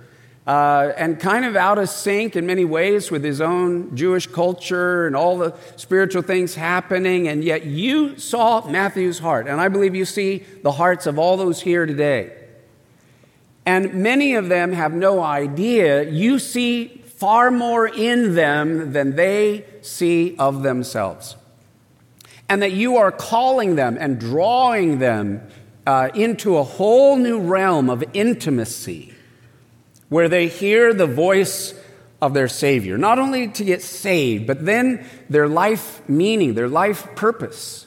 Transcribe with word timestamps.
uh, 0.47 0.93
and 0.97 1.21
kind 1.21 1.45
of 1.45 1.55
out 1.55 1.79
of 1.79 1.89
sync 1.89 2.35
in 2.35 2.47
many 2.47 2.65
ways 2.65 3.11
with 3.11 3.23
his 3.23 3.41
own 3.41 3.95
Jewish 3.97 4.27
culture 4.27 5.07
and 5.07 5.15
all 5.15 5.39
the 5.39 5.55
spiritual 5.77 6.23
things 6.23 6.55
happening. 6.55 7.29
And 7.29 7.45
yet 7.45 7.65
you 7.65 8.19
saw 8.19 8.67
Matthew's 8.69 9.21
heart. 9.21 9.47
And 9.47 9.61
I 9.61 9.69
believe 9.69 9.95
you 9.95 10.05
see 10.05 10.39
the 10.63 10.73
hearts 10.73 11.07
of 11.07 11.19
all 11.19 11.37
those 11.37 11.63
here 11.63 11.87
today. 11.87 12.37
And 13.65 13.95
many 13.95 14.35
of 14.35 14.49
them 14.49 14.73
have 14.73 14.93
no 14.93 15.23
idea 15.23 16.11
you 16.11 16.41
see 16.41 16.89
far 16.89 17.53
more 17.53 17.87
in 17.87 18.35
them 18.35 18.93
than 18.93 19.15
they 19.15 19.65
see 19.81 20.35
of 20.41 20.65
themselves. 20.65 21.37
And 22.49 22.61
that 22.63 22.73
you 22.73 22.97
are 22.97 23.13
calling 23.13 23.77
them 23.77 23.97
and 24.01 24.19
drawing 24.19 24.99
them 24.99 25.47
uh, 25.87 26.11
into 26.15 26.57
a 26.57 26.65
whole 26.65 27.17
new 27.17 27.41
realm 27.41 27.89
of 27.89 28.03
intimacy 28.13 29.12
where 30.13 30.29
they 30.29 30.47
hear 30.47 30.93
the 30.93 31.07
voice 31.07 31.73
of 32.21 32.35
their 32.35 32.47
Savior, 32.47 32.99
not 32.99 33.19
only 33.19 33.49
to 33.49 33.65
get 33.65 33.81
saved, 33.81 34.47
but 34.47 34.63
then 34.63 35.07
their 35.31 35.49
life 35.49 36.07
meaning, 36.07 36.53
their 36.53 36.69
life 36.69 37.17
purpose, 37.17 37.87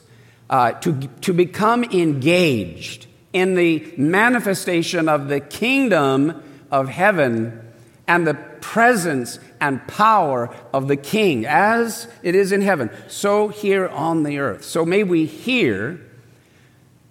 uh, 0.50 0.72
to, 0.72 1.08
to 1.22 1.34
become 1.34 1.84
engaged 1.84 3.06
in 3.32 3.54
the 3.54 3.94
manifestation 3.96 5.08
of 5.08 5.28
the 5.28 5.40
kingdom 5.40 6.42
of 6.72 6.90
heaven 6.90 7.62
and 8.08 8.26
the 8.26 8.34
presence 8.34 9.38
and 9.62 9.88
power 9.88 10.50
of 10.74 10.88
the 10.88 10.98
King, 10.98 11.46
as 11.46 12.08
it 12.24 12.34
is 12.34 12.52
in 12.52 12.62
heaven, 12.62 12.90
so 13.08 13.50
here 13.50 13.88
on 13.88 14.24
the 14.24 14.40
earth. 14.40 14.64
So 14.64 14.84
may 14.84 15.04
we 15.04 15.28
hear 15.28 16.02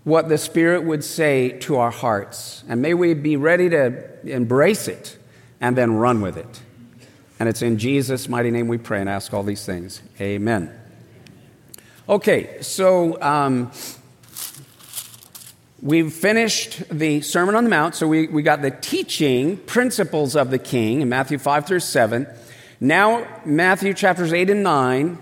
what 0.02 0.28
the 0.28 0.38
Spirit 0.38 0.82
would 0.82 1.04
say 1.04 1.50
to 1.60 1.76
our 1.76 1.92
hearts. 1.92 2.64
And 2.68 2.82
may 2.82 2.94
we 2.94 3.14
be 3.14 3.36
ready 3.36 3.70
to 3.70 4.13
embrace 4.26 4.88
it 4.88 5.18
and 5.60 5.76
then 5.76 5.94
run 5.94 6.20
with 6.20 6.36
it. 6.36 6.62
And 7.38 7.48
it's 7.48 7.62
in 7.62 7.78
Jesus' 7.78 8.28
mighty 8.28 8.50
name 8.50 8.68
we 8.68 8.78
pray 8.78 9.00
and 9.00 9.08
ask 9.08 9.32
all 9.34 9.42
these 9.42 9.64
things. 9.64 10.00
Amen. 10.20 10.72
Okay, 12.08 12.60
so 12.60 13.20
um, 13.20 13.72
we've 15.80 16.12
finished 16.12 16.88
the 16.90 17.20
Sermon 17.22 17.54
on 17.54 17.64
the 17.64 17.70
Mount. 17.70 17.94
So 17.94 18.06
we, 18.06 18.28
we 18.28 18.42
got 18.42 18.62
the 18.62 18.70
teaching 18.70 19.56
principles 19.56 20.36
of 20.36 20.50
the 20.50 20.58
King 20.58 21.00
in 21.00 21.08
Matthew 21.08 21.38
5 21.38 21.66
through 21.66 21.80
7. 21.80 22.26
Now, 22.80 23.26
Matthew 23.44 23.94
chapters 23.94 24.32
8 24.32 24.50
and 24.50 24.62
9 24.62 25.18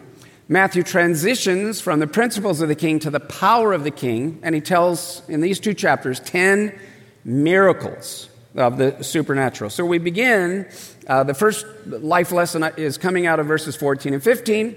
Matthew 0.53 0.83
transitions 0.83 1.81
from 1.81 1.99
the 1.99 2.07
principles 2.07 2.61
of 2.61 2.69
the 2.69 2.75
king 2.75 2.99
to 2.99 3.11
the 3.11 3.21
power 3.21 3.73
of 3.73 3.85
the 3.85 3.91
king, 3.91 4.39
and 4.43 4.55
he 4.55 4.61
tells 4.61 5.23
in 5.27 5.41
these 5.41 5.59
two 5.59 5.73
chapters 5.73 6.21
10 6.21 6.79
miracles 7.25 8.29
of 8.55 8.77
the 8.77 9.03
supernatural. 9.03 9.71
So 9.71 9.85
we 9.85 9.99
begin, 9.99 10.69
uh, 11.07 11.25
the 11.25 11.35
first 11.35 11.67
life 11.87 12.33
lesson 12.33 12.63
is 12.77 12.99
coming 12.99 13.27
out 13.27 13.41
of 13.41 13.47
verses 13.47 13.77
14 13.77 14.15
and 14.15 14.23
15. 14.23 14.77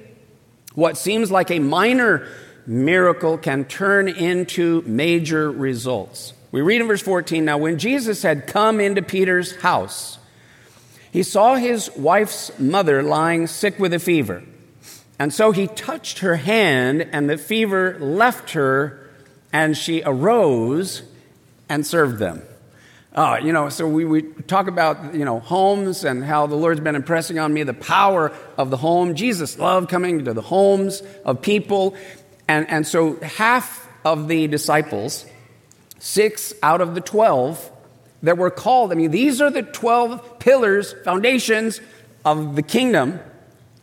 What 0.73 0.97
seems 0.97 1.31
like 1.31 1.51
a 1.51 1.59
minor 1.59 2.27
miracle 2.65 3.37
can 3.37 3.65
turn 3.65 4.07
into 4.07 4.81
major 4.83 5.51
results. 5.51 6.33
We 6.51 6.61
read 6.61 6.81
in 6.81 6.87
verse 6.87 7.01
14 7.01 7.43
Now, 7.45 7.57
when 7.57 7.77
Jesus 7.77 8.21
had 8.23 8.47
come 8.47 8.79
into 8.79 9.01
Peter's 9.01 9.55
house, 9.57 10.17
he 11.11 11.23
saw 11.23 11.55
his 11.55 11.89
wife's 11.95 12.57
mother 12.59 13.03
lying 13.03 13.47
sick 13.47 13.79
with 13.79 13.93
a 13.93 13.99
fever. 13.99 14.43
And 15.17 15.33
so 15.33 15.51
he 15.51 15.67
touched 15.67 16.19
her 16.19 16.35
hand, 16.35 17.07
and 17.13 17.29
the 17.29 17.37
fever 17.37 17.97
left 17.99 18.51
her, 18.51 19.09
and 19.53 19.77
she 19.77 20.03
arose 20.05 21.03
and 21.69 21.85
served 21.87 22.19
them. 22.19 22.41
Uh, 23.15 23.39
you 23.41 23.53
know, 23.53 23.69
so 23.69 23.87
we, 23.87 24.05
we 24.05 24.21
talk 24.21 24.67
about, 24.67 25.15
you 25.15 25.25
know, 25.25 25.39
homes 25.39 26.03
and 26.03 26.23
how 26.23 26.45
the 26.45 26.55
Lord's 26.55 26.81
been 26.81 26.95
impressing 26.95 27.39
on 27.39 27.53
me 27.53 27.63
the 27.63 27.73
power 27.73 28.31
of 28.57 28.69
the 28.69 28.77
home. 28.77 29.15
Jesus 29.15 29.57
loved 29.57 29.89
coming 29.89 30.25
to 30.25 30.33
the 30.33 30.41
homes 30.41 31.01
of 31.23 31.41
people. 31.41 31.95
And, 32.47 32.69
and 32.69 32.85
so 32.85 33.15
half 33.21 33.87
of 34.03 34.27
the 34.27 34.47
disciples, 34.47 35.25
six 35.97 36.53
out 36.61 36.81
of 36.81 36.93
the 36.93 37.01
12 37.01 37.71
that 38.23 38.37
were 38.37 38.51
called, 38.51 38.91
I 38.91 38.95
mean, 38.95 39.11
these 39.11 39.41
are 39.41 39.49
the 39.49 39.63
12 39.63 40.39
pillars, 40.39 40.93
foundations 41.05 41.79
of 42.25 42.55
the 42.55 42.61
kingdom 42.61 43.19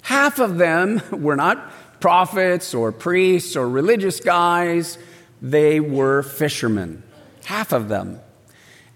Half 0.03 0.41
of 0.41 0.59
them 0.59 1.01
were 1.11 1.37
not 1.37 1.73
prophets 2.01 2.75
or 2.75 2.93
priests 2.93 3.57
or 3.57 3.69
religious 3.69 4.21
guys, 4.21 4.99
they 5.41 5.81
were 5.81 6.23
fishermen. 6.23 7.03
Half 7.45 7.73
of 7.73 7.89
them. 7.89 8.21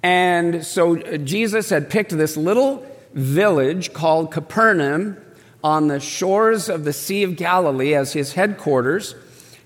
And 0.07 0.65
so 0.65 1.01
uh, 1.01 1.17
Jesus 1.17 1.69
had 1.71 1.91
picked 1.91 2.17
this 2.17 2.37
little 2.37 2.87
village 3.13 3.93
called 3.93 4.31
Capernaum 4.31 5.17
on 5.65 5.89
the 5.89 5.99
shores 5.99 6.69
of 6.69 6.85
the 6.85 6.93
Sea 6.93 7.25
of 7.25 7.35
Galilee 7.35 7.93
as 7.93 8.13
his 8.13 8.35
headquarters. 8.35 9.17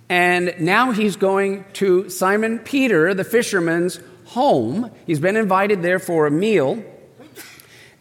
And 0.09 0.55
now 0.59 0.93
he's 0.93 1.17
going 1.17 1.67
to 1.75 2.09
Simon 2.09 2.59
Peter, 2.59 3.13
the 3.13 3.23
fisherman's 3.23 4.01
home. 4.29 4.91
He's 5.07 5.21
been 5.21 5.37
invited 5.37 5.83
there 5.83 5.99
for 5.99 6.27
a 6.27 6.31
meal. 6.31 6.83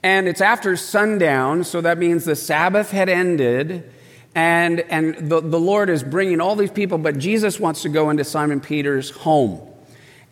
And 0.01 0.25
it's 0.29 0.39
after 0.39 0.77
sundown, 0.77 1.65
so 1.65 1.81
that 1.81 1.97
means 1.97 2.23
the 2.23 2.37
Sabbath 2.37 2.91
had 2.91 3.09
ended. 3.09 3.91
And, 4.33 4.79
and 4.79 5.29
the, 5.29 5.41
the 5.41 5.59
Lord 5.59 5.89
is 5.89 6.03
bringing 6.03 6.39
all 6.39 6.55
these 6.55 6.71
people, 6.71 6.99
but 6.99 7.17
Jesus 7.17 7.59
wants 7.59 7.81
to 7.81 7.89
go 7.89 8.09
into 8.09 8.23
Simon 8.23 8.61
Peter's 8.61 9.09
home. 9.09 9.68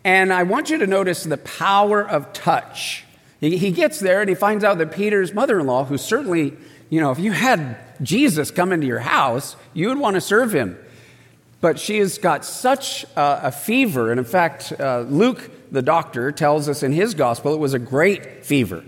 And 0.08 0.32
I 0.32 0.44
want 0.44 0.70
you 0.70 0.78
to 0.78 0.88
notice 0.88 1.26
the 1.26 1.36
power 1.36 2.02
of 2.02 2.32
touch. 2.32 3.04
He, 3.42 3.72
gets 3.72 4.00
there 4.00 4.22
and 4.22 4.30
he 4.30 4.36
finds 4.36 4.64
out 4.64 4.78
that 4.78 4.94
Peter's 4.94 5.34
mother 5.34 5.60
in 5.60 5.68
law, 5.68 5.84
who 5.84 5.98
certainly, 5.98 6.54
you 6.90 7.02
know, 7.02 7.12
if 7.12 7.20
you 7.20 7.34
had 7.34 7.78
Jesus 8.02 8.50
come 8.50 8.72
into 8.72 8.88
your 8.88 9.00
house, 9.00 9.58
you 9.74 9.90
would 9.90 9.98
want 9.98 10.14
to 10.14 10.22
serve 10.22 10.56
him. 10.56 10.78
But 11.60 11.78
she 11.78 11.98
has 11.98 12.20
got 12.20 12.46
such 12.46 13.04
a, 13.18 13.48
a 13.48 13.52
fever. 13.52 14.10
And 14.10 14.18
in 14.18 14.24
fact, 14.26 14.72
uh, 14.80 15.02
Luke, 15.02 15.52
the 15.74 15.82
doctor, 15.82 16.32
tells 16.32 16.70
us 16.70 16.84
in 16.84 16.94
his 16.94 17.14
gospel 17.14 17.54
it 17.54 17.60
was 17.60 17.74
a 17.74 17.80
great 17.80 18.46
fever 18.46 18.86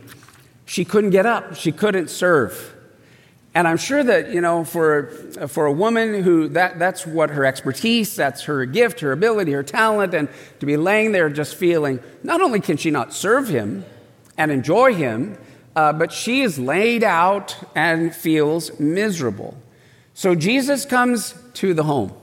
she 0.69 0.85
couldn't 0.85 1.09
get 1.09 1.25
up, 1.25 1.55
she 1.55 1.73
couldn't 1.73 2.09
serve. 2.09 2.75
And 3.55 3.67
I'm 3.67 3.77
sure 3.77 4.03
that, 4.03 4.31
you 4.31 4.41
know, 4.41 4.63
for, 4.63 5.07
for 5.47 5.65
a 5.65 5.71
woman 5.71 6.23
who 6.23 6.49
that, 6.49 6.77
that's 6.77 7.05
what 7.05 7.31
her 7.31 7.45
expertise, 7.45 8.15
that's 8.15 8.43
her 8.43 8.65
gift, 8.65 8.99
her 8.99 9.11
ability, 9.11 9.51
her 9.53 9.63
talent, 9.63 10.13
and 10.13 10.29
to 10.59 10.65
be 10.65 10.77
laying 10.77 11.11
there 11.11 11.29
just 11.29 11.55
feeling, 11.55 11.99
not 12.23 12.41
only 12.41 12.59
can 12.59 12.77
she 12.77 12.91
not 12.91 13.13
serve 13.13 13.47
him 13.47 13.85
and 14.37 14.51
enjoy 14.51 14.93
him, 14.93 15.37
uh, 15.75 15.93
but 15.93 16.11
she 16.11 16.41
is 16.41 16.59
laid 16.59 17.03
out 17.03 17.55
and 17.75 18.15
feels 18.15 18.79
miserable. 18.79 19.57
So 20.13 20.35
Jesus 20.35 20.85
comes 20.85 21.33
to 21.55 21.73
the 21.73 21.83
home. 21.83 22.13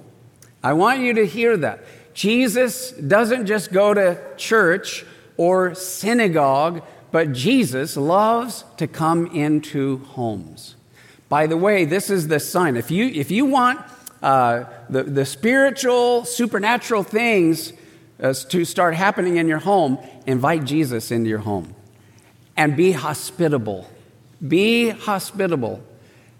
I 0.62 0.75
want 0.75 1.00
you 1.00 1.14
to 1.14 1.26
hear 1.26 1.56
that. 1.56 1.84
Jesus 2.14 2.93
doesn't 2.93 3.46
just 3.46 3.72
go 3.72 3.93
to 3.93 4.19
church 4.37 5.05
or 5.37 5.75
synagogue 5.75 6.82
but 7.17 7.32
Jesus 7.32 7.96
loves 7.96 8.64
to 8.76 8.87
come 8.87 9.26
into 9.29 9.99
homes. 9.99 10.75
By 11.28 11.46
the 11.46 11.56
way, 11.56 11.84
this 11.84 12.11
is 12.11 12.28
the 12.28 12.40
sign. 12.40 12.76
If 12.76 12.90
you, 12.90 13.06
if 13.06 13.31
you 13.31 13.46
want 13.46 13.81
uh, 14.23 14.64
the, 14.88 15.02
the 15.02 15.25
spiritual, 15.25 16.25
supernatural 16.25 17.02
things 17.02 17.73
uh, 18.20 18.32
to 18.32 18.64
start 18.64 18.94
happening 18.94 19.37
in 19.37 19.49
your 19.49 19.58
home, 19.58 19.99
invite 20.26 20.64
Jesus 20.64 21.11
into 21.11 21.28
your 21.28 21.40
home 21.40 21.75
and 22.56 22.76
be 22.76 22.93
hospitable. 22.93 23.88
Be 24.46 24.90
hospitable. 24.90 25.82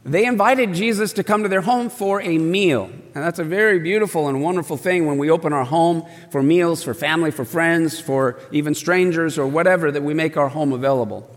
they 0.05 0.25
invited 0.25 0.73
Jesus 0.73 1.13
to 1.15 1.25
come 1.25 1.43
to 1.43 1.49
their 1.49 1.63
home 1.63 1.91
for 1.91 2.23
a 2.23 2.39
meal. 2.39 2.85
And 2.85 3.25
that's 3.25 3.39
a 3.39 3.45
very 3.45 3.79
beautiful 3.81 4.29
and 4.29 4.43
wonderful 4.43 4.77
thing 4.77 5.07
when 5.07 5.19
we 5.19 5.31
open 5.31 5.53
our 5.53 5.65
home 5.65 6.07
for 6.31 6.43
meals, 6.43 6.83
for 6.83 6.95
family, 6.95 7.31
for 7.31 7.45
friends, 7.45 7.99
for 7.99 8.39
even 8.53 8.75
strangers 8.75 9.39
or 9.39 9.47
whatever, 9.47 9.91
that 9.91 10.03
we 10.03 10.15
make 10.15 10.37
our 10.37 10.49
home 10.49 10.73
available. 10.73 11.36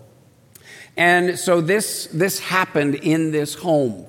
And 0.97 1.37
so 1.39 1.61
this, 1.61 2.07
this 2.13 2.39
happened 2.39 2.95
in 2.95 3.31
this 3.31 3.55
home. 3.55 4.05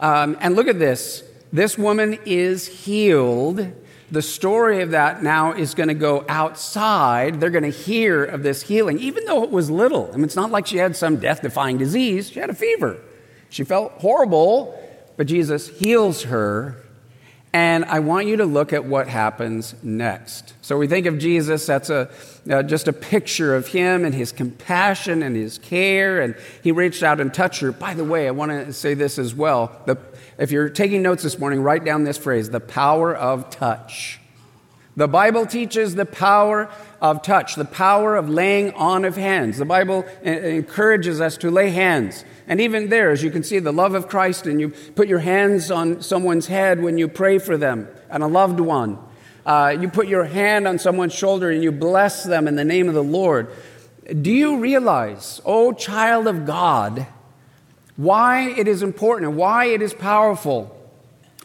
Um, 0.00 0.36
and 0.40 0.56
look 0.56 0.66
at 0.66 0.78
this 0.78 1.22
this 1.52 1.76
woman 1.76 2.18
is 2.24 2.66
healed. 2.66 3.72
The 4.10 4.22
story 4.22 4.80
of 4.80 4.90
that 4.92 5.22
now 5.22 5.52
is 5.52 5.74
going 5.74 5.88
to 5.88 5.94
go 5.94 6.24
outside. 6.28 7.40
They're 7.40 7.50
going 7.50 7.62
to 7.64 7.70
hear 7.70 8.24
of 8.24 8.42
this 8.42 8.62
healing, 8.62 8.98
even 8.98 9.26
though 9.26 9.44
it 9.44 9.50
was 9.50 9.70
little. 9.70 10.10
I 10.12 10.16
mean, 10.16 10.24
it's 10.24 10.36
not 10.36 10.50
like 10.50 10.66
she 10.66 10.78
had 10.78 10.96
some 10.96 11.16
death 11.16 11.42
defying 11.42 11.78
disease, 11.78 12.30
she 12.30 12.40
had 12.40 12.50
a 12.50 12.54
fever. 12.54 12.98
She 13.50 13.64
felt 13.64 13.92
horrible, 13.98 14.78
but 15.16 15.26
Jesus 15.26 15.68
heals 15.68 16.24
her. 16.24 16.76
And 17.54 17.84
I 17.84 17.98
want 17.98 18.26
you 18.28 18.38
to 18.38 18.46
look 18.46 18.72
at 18.72 18.86
what 18.86 19.08
happens 19.08 19.74
next. 19.82 20.54
So 20.62 20.78
we 20.78 20.86
think 20.86 21.04
of 21.04 21.18
Jesus, 21.18 21.66
that's 21.66 21.90
a, 21.90 22.08
uh, 22.50 22.62
just 22.62 22.88
a 22.88 22.94
picture 22.94 23.54
of 23.54 23.66
him 23.66 24.06
and 24.06 24.14
his 24.14 24.32
compassion 24.32 25.22
and 25.22 25.36
his 25.36 25.58
care. 25.58 26.22
And 26.22 26.34
he 26.62 26.72
reached 26.72 27.02
out 27.02 27.20
and 27.20 27.32
touched 27.32 27.60
her. 27.60 27.70
By 27.70 27.92
the 27.92 28.04
way, 28.04 28.26
I 28.26 28.30
want 28.30 28.52
to 28.52 28.72
say 28.72 28.94
this 28.94 29.18
as 29.18 29.34
well. 29.34 29.70
The, 29.84 29.98
if 30.38 30.50
you're 30.50 30.70
taking 30.70 31.02
notes 31.02 31.22
this 31.22 31.38
morning, 31.38 31.60
write 31.60 31.84
down 31.84 32.04
this 32.04 32.16
phrase 32.16 32.48
the 32.48 32.60
power 32.60 33.14
of 33.14 33.50
touch. 33.50 34.18
The 34.96 35.08
Bible 35.08 35.46
teaches 35.46 35.94
the 35.94 36.06
power 36.06 36.70
of 37.00 37.22
touch, 37.22 37.54
the 37.54 37.64
power 37.64 38.16
of 38.16 38.28
laying 38.28 38.72
on 38.72 39.04
of 39.04 39.16
hands. 39.16 39.58
The 39.58 39.64
Bible 39.64 40.04
encourages 40.22 41.20
us 41.20 41.38
to 41.38 41.50
lay 41.50 41.70
hands. 41.70 42.24
And 42.52 42.60
even 42.60 42.90
there, 42.90 43.10
as 43.10 43.22
you 43.22 43.30
can 43.30 43.42
see, 43.42 43.60
the 43.60 43.72
love 43.72 43.94
of 43.94 44.08
Christ, 44.08 44.46
and 44.46 44.60
you 44.60 44.74
put 44.94 45.08
your 45.08 45.20
hands 45.20 45.70
on 45.70 46.02
someone's 46.02 46.48
head 46.48 46.82
when 46.82 46.98
you 46.98 47.08
pray 47.08 47.38
for 47.38 47.56
them 47.56 47.88
and 48.10 48.22
a 48.22 48.26
loved 48.26 48.60
one. 48.60 48.98
Uh, 49.46 49.74
you 49.80 49.88
put 49.88 50.06
your 50.06 50.24
hand 50.24 50.68
on 50.68 50.78
someone's 50.78 51.14
shoulder 51.14 51.48
and 51.48 51.62
you 51.62 51.72
bless 51.72 52.24
them 52.24 52.46
in 52.46 52.54
the 52.54 52.64
name 52.66 52.88
of 52.88 52.94
the 52.94 53.02
Lord. 53.02 53.48
Do 54.20 54.30
you 54.30 54.58
realize, 54.58 55.40
oh 55.46 55.72
child 55.72 56.26
of 56.26 56.44
God, 56.44 57.06
why 57.96 58.50
it 58.50 58.68
is 58.68 58.82
important 58.82 59.30
and 59.30 59.38
why 59.38 59.68
it 59.68 59.80
is 59.80 59.94
powerful 59.94 60.78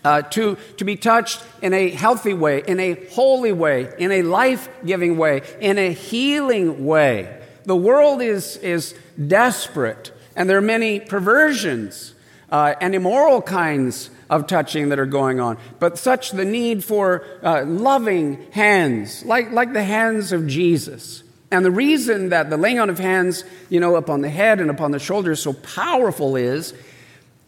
uh, 0.03 0.23
to, 0.23 0.57
to 0.75 0.83
be 0.83 0.97
touched 0.97 1.41
in 1.61 1.73
a 1.73 1.89
healthy 1.89 2.33
way, 2.33 2.63
in 2.67 2.81
a 2.81 3.05
holy 3.11 3.53
way, 3.53 3.93
in 3.97 4.11
a 4.11 4.23
life 4.23 4.67
giving 4.85 5.17
way, 5.17 5.43
in 5.61 5.77
a 5.77 5.93
healing 5.93 6.85
way. 6.85 7.41
The 7.63 7.77
world 7.77 8.21
is, 8.21 8.57
is 8.57 8.93
desperate, 9.25 10.11
and 10.37 10.49
there 10.49 10.57
are 10.57 10.61
many 10.61 11.01
perversions 11.01 12.13
uh, 12.49 12.75
and 12.79 12.95
immoral 12.95 13.41
kinds 13.41 14.09
of 14.29 14.47
touching 14.47 14.89
that 14.89 14.99
are 14.99 15.05
going 15.05 15.41
on. 15.41 15.57
But 15.79 15.97
such 15.97 16.31
the 16.31 16.45
need 16.45 16.83
for 16.83 17.25
uh, 17.43 17.65
loving 17.65 18.49
hands, 18.51 19.25
like, 19.25 19.51
like 19.51 19.73
the 19.73 19.83
hands 19.83 20.31
of 20.31 20.47
Jesus. 20.47 21.23
And 21.51 21.65
the 21.65 21.71
reason 21.71 22.29
that 22.29 22.49
the 22.49 22.57
laying 22.57 22.79
on 22.79 22.89
of 22.89 22.99
hands, 22.99 23.43
you 23.69 23.79
know, 23.79 23.95
upon 23.95 24.21
the 24.21 24.29
head 24.29 24.59
and 24.59 24.69
upon 24.69 24.91
the 24.91 24.99
shoulders 24.99 25.41
so 25.41 25.53
powerful 25.53 26.35
is 26.35 26.73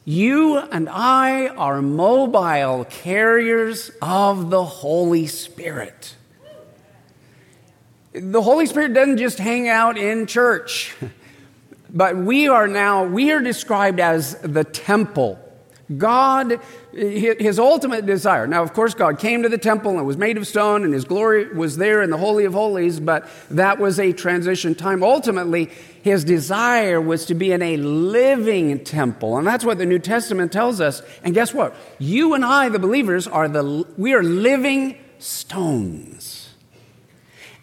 you 0.05 0.57
and 0.57 0.89
I 0.89 1.49
are 1.49 1.81
mobile 1.81 2.85
carriers 2.85 3.91
of 4.01 4.49
the 4.49 4.63
Holy 4.63 5.27
Spirit. 5.27 6.15
The 8.13 8.41
Holy 8.41 8.65
Spirit 8.65 8.93
doesn't 8.93 9.17
just 9.17 9.37
hang 9.37 9.67
out 9.67 9.97
in 9.97 10.25
church, 10.25 10.95
but 11.93 12.17
we 12.17 12.47
are 12.47 12.67
now, 12.67 13.03
we 13.05 13.31
are 13.31 13.41
described 13.41 13.99
as 13.99 14.35
the 14.41 14.63
temple 14.63 15.39
God, 15.97 16.59
his 16.93 17.57
ultimate 17.57 18.05
desire. 18.05 18.45
Now, 18.45 18.61
of 18.61 18.73
course, 18.73 18.93
God 18.93 19.17
came 19.17 19.41
to 19.41 19.49
the 19.49 19.57
temple 19.57 19.97
and 19.97 20.05
was 20.05 20.17
made 20.17 20.37
of 20.37 20.45
stone, 20.45 20.83
and 20.83 20.93
his 20.93 21.03
glory 21.03 21.51
was 21.51 21.77
there 21.77 22.03
in 22.03 22.11
the 22.11 22.17
Holy 22.17 22.45
of 22.45 22.53
Holies, 22.53 22.99
but 22.99 23.27
that 23.49 23.79
was 23.79 23.99
a 23.99 24.13
transition 24.13 24.75
time. 24.75 25.01
Ultimately, 25.01 25.71
his 26.03 26.23
desire 26.23 27.01
was 27.01 27.25
to 27.25 27.33
be 27.33 27.51
in 27.51 27.63
a 27.63 27.77
living 27.77 28.83
temple. 28.83 29.39
And 29.39 29.47
that's 29.47 29.65
what 29.65 29.79
the 29.79 29.85
New 29.87 29.97
Testament 29.97 30.51
tells 30.51 30.79
us. 30.79 31.01
And 31.23 31.33
guess 31.33 31.55
what? 31.55 31.75
You 31.97 32.35
and 32.35 32.45
I, 32.45 32.69
the 32.69 32.77
believers, 32.77 33.25
are 33.25 33.47
the, 33.47 33.83
we 33.97 34.13
are 34.13 34.21
living 34.21 34.95
stones. 35.17 36.49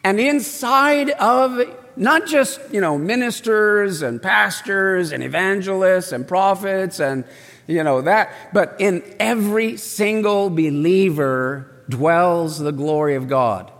And 0.02 0.18
inside 0.18 1.10
of 1.10 1.60
not 1.96 2.26
just, 2.26 2.60
you 2.72 2.80
know, 2.80 2.98
ministers 2.98 4.02
and 4.02 4.20
pastors 4.22 5.12
and 5.12 5.22
evangelists 5.22 6.12
and 6.12 6.26
prophets 6.26 7.00
and 7.00 7.24
you 7.66 7.82
know 7.82 8.02
that. 8.02 8.32
But 8.52 8.76
in 8.78 9.02
every 9.18 9.76
single 9.76 10.50
believer 10.50 11.70
dwells 11.88 12.58
the 12.58 12.72
glory 12.72 13.14
of 13.14 13.28
God. 13.28 13.70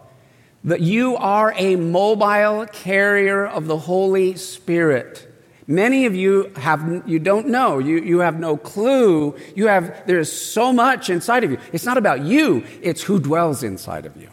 That 0.64 0.80
you 0.80 1.16
are 1.16 1.54
a 1.56 1.76
mobile 1.76 2.66
carrier 2.66 3.46
of 3.46 3.66
the 3.66 3.78
Holy 3.78 4.34
Spirit. 4.36 5.22
Many 5.68 6.06
of 6.06 6.14
you 6.14 6.52
have 6.56 7.02
you 7.06 7.18
don't 7.18 7.48
know. 7.48 7.78
You, 7.78 7.98
you 7.98 8.18
have 8.20 8.38
no 8.38 8.56
clue. 8.56 9.36
You 9.54 9.66
have 9.66 10.06
there's 10.06 10.30
so 10.30 10.72
much 10.72 11.10
inside 11.10 11.44
of 11.44 11.50
you. 11.50 11.58
It's 11.72 11.84
not 11.84 11.98
about 11.98 12.22
you, 12.22 12.64
it's 12.82 13.02
who 13.02 13.20
dwells 13.20 13.62
inside 13.62 14.06
of 14.06 14.16
you. 14.16 14.30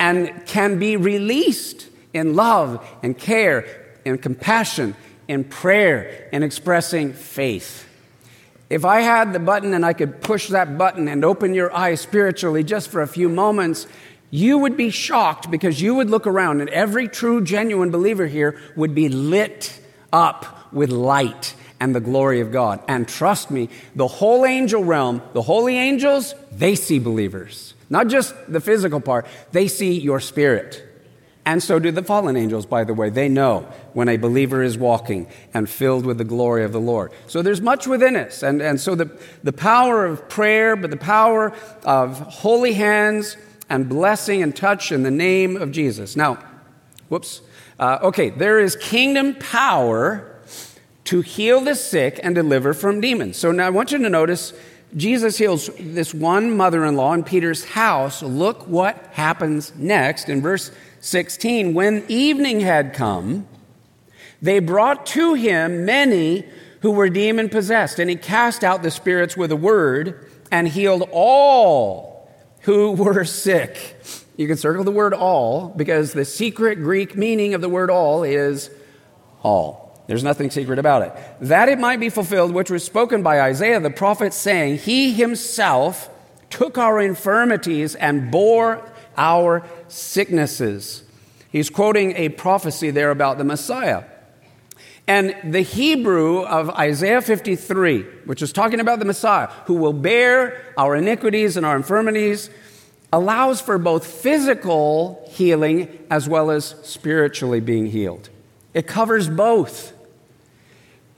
And 0.00 0.46
can 0.46 0.78
be 0.78 0.96
released 0.96 1.87
in 2.12 2.34
love 2.34 2.86
and 3.02 3.16
care 3.16 3.66
and 4.04 4.20
compassion, 4.20 4.94
in 5.26 5.44
prayer, 5.44 6.28
and 6.32 6.42
expressing 6.42 7.12
faith. 7.12 7.86
If 8.70 8.84
I 8.84 9.00
had 9.00 9.32
the 9.32 9.38
button 9.38 9.72
and 9.72 9.84
I 9.84 9.92
could 9.92 10.20
push 10.20 10.48
that 10.48 10.76
button 10.76 11.08
and 11.08 11.24
open 11.24 11.54
your 11.54 11.74
eyes 11.74 12.00
spiritually 12.00 12.62
just 12.62 12.88
for 12.90 13.00
a 13.00 13.08
few 13.08 13.28
moments, 13.28 13.86
you 14.30 14.58
would 14.58 14.76
be 14.76 14.90
shocked 14.90 15.50
because 15.50 15.80
you 15.80 15.94
would 15.94 16.10
look 16.10 16.26
around 16.26 16.60
and 16.60 16.68
every 16.70 17.08
true, 17.08 17.42
genuine 17.42 17.90
believer 17.90 18.26
here 18.26 18.60
would 18.76 18.94
be 18.94 19.08
lit 19.08 19.80
up 20.12 20.72
with 20.72 20.90
light 20.90 21.54
and 21.80 21.94
the 21.94 22.00
glory 22.00 22.40
of 22.40 22.52
God. 22.52 22.82
And 22.88 23.08
trust 23.08 23.50
me, 23.50 23.70
the 23.94 24.08
whole 24.08 24.44
angel 24.44 24.84
realm, 24.84 25.22
the 25.32 25.42
holy 25.42 25.78
angels, 25.78 26.34
they 26.52 26.74
see 26.74 26.98
believers. 26.98 27.74
Not 27.88 28.08
just 28.08 28.34
the 28.50 28.60
physical 28.60 29.00
part, 29.00 29.26
they 29.52 29.68
see 29.68 29.98
your 29.98 30.20
spirit. 30.20 30.84
And 31.48 31.62
so 31.62 31.78
do 31.78 31.90
the 31.90 32.02
fallen 32.02 32.36
angels, 32.36 32.66
by 32.66 32.84
the 32.84 32.92
way. 32.92 33.08
They 33.08 33.30
know 33.30 33.60
when 33.94 34.10
a 34.10 34.18
believer 34.18 34.62
is 34.62 34.76
walking 34.76 35.26
and 35.54 35.66
filled 35.66 36.04
with 36.04 36.18
the 36.18 36.24
glory 36.24 36.62
of 36.62 36.72
the 36.72 36.78
Lord. 36.78 37.10
So 37.26 37.40
there's 37.40 37.62
much 37.62 37.86
within 37.86 38.16
us. 38.16 38.42
And, 38.42 38.60
and 38.60 38.78
so 38.78 38.94
the, 38.94 39.18
the 39.42 39.54
power 39.54 40.04
of 40.04 40.28
prayer, 40.28 40.76
but 40.76 40.90
the 40.90 40.98
power 40.98 41.54
of 41.86 42.18
holy 42.18 42.74
hands 42.74 43.38
and 43.70 43.88
blessing 43.88 44.42
and 44.42 44.54
touch 44.54 44.92
in 44.92 45.04
the 45.04 45.10
name 45.10 45.56
of 45.56 45.72
Jesus. 45.72 46.16
Now, 46.16 46.36
whoops. 47.08 47.40
Uh, 47.78 47.98
okay, 48.02 48.28
there 48.28 48.60
is 48.60 48.76
kingdom 48.76 49.34
power 49.36 50.38
to 51.04 51.22
heal 51.22 51.62
the 51.62 51.74
sick 51.74 52.20
and 52.22 52.34
deliver 52.34 52.74
from 52.74 53.00
demons. 53.00 53.38
So 53.38 53.52
now 53.52 53.68
I 53.68 53.70
want 53.70 53.90
you 53.90 53.96
to 53.96 54.10
notice 54.10 54.52
Jesus 54.94 55.38
heals 55.38 55.70
this 55.78 56.12
one 56.12 56.54
mother 56.54 56.84
in 56.84 56.94
law 56.96 57.14
in 57.14 57.24
Peter's 57.24 57.64
house. 57.64 58.22
Look 58.22 58.68
what 58.68 58.96
happens 59.12 59.74
next 59.76 60.28
in 60.28 60.42
verse 60.42 60.70
16, 61.00 61.74
when 61.74 62.04
evening 62.08 62.60
had 62.60 62.92
come, 62.92 63.46
they 64.40 64.58
brought 64.58 65.06
to 65.06 65.34
him 65.34 65.84
many 65.84 66.44
who 66.80 66.92
were 66.92 67.08
demon 67.08 67.48
possessed, 67.48 67.98
and 67.98 68.08
he 68.08 68.16
cast 68.16 68.62
out 68.62 68.82
the 68.82 68.90
spirits 68.90 69.36
with 69.36 69.50
a 69.50 69.56
word 69.56 70.30
and 70.50 70.68
healed 70.68 71.08
all 71.10 72.30
who 72.62 72.92
were 72.92 73.24
sick. 73.24 74.00
You 74.36 74.46
can 74.46 74.56
circle 74.56 74.84
the 74.84 74.92
word 74.92 75.14
all 75.14 75.68
because 75.68 76.12
the 76.12 76.24
secret 76.24 76.76
Greek 76.76 77.16
meaning 77.16 77.54
of 77.54 77.60
the 77.60 77.68
word 77.68 77.90
all 77.90 78.22
is 78.22 78.70
all. 79.42 79.88
There's 80.06 80.24
nothing 80.24 80.50
secret 80.50 80.78
about 80.78 81.02
it. 81.02 81.12
That 81.40 81.68
it 81.68 81.78
might 81.78 82.00
be 82.00 82.08
fulfilled, 82.08 82.52
which 82.52 82.70
was 82.70 82.84
spoken 82.84 83.22
by 83.22 83.40
Isaiah 83.42 83.80
the 83.80 83.90
prophet, 83.90 84.32
saying, 84.32 84.78
He 84.78 85.12
himself 85.12 86.08
took 86.48 86.78
our 86.78 87.00
infirmities 87.00 87.94
and 87.94 88.30
bore 88.30 88.88
our 89.18 89.66
sicknesses. 89.88 91.02
He's 91.50 91.68
quoting 91.68 92.12
a 92.16 92.30
prophecy 92.30 92.90
there 92.90 93.10
about 93.10 93.36
the 93.36 93.44
Messiah. 93.44 94.04
And 95.06 95.34
the 95.54 95.62
Hebrew 95.62 96.42
of 96.42 96.68
Isaiah 96.70 97.22
53, 97.22 98.02
which 98.26 98.42
is 98.42 98.52
talking 98.52 98.78
about 98.78 98.98
the 98.98 99.06
Messiah, 99.06 99.46
who 99.64 99.74
will 99.74 99.94
bear 99.94 100.62
our 100.76 100.94
iniquities 100.94 101.56
and 101.56 101.64
our 101.64 101.76
infirmities, 101.76 102.50
allows 103.10 103.60
for 103.60 103.78
both 103.78 104.06
physical 104.06 105.26
healing 105.30 105.88
as 106.10 106.28
well 106.28 106.50
as 106.50 106.76
spiritually 106.82 107.60
being 107.60 107.86
healed. 107.86 108.28
It 108.74 108.86
covers 108.86 109.28
both. 109.28 109.94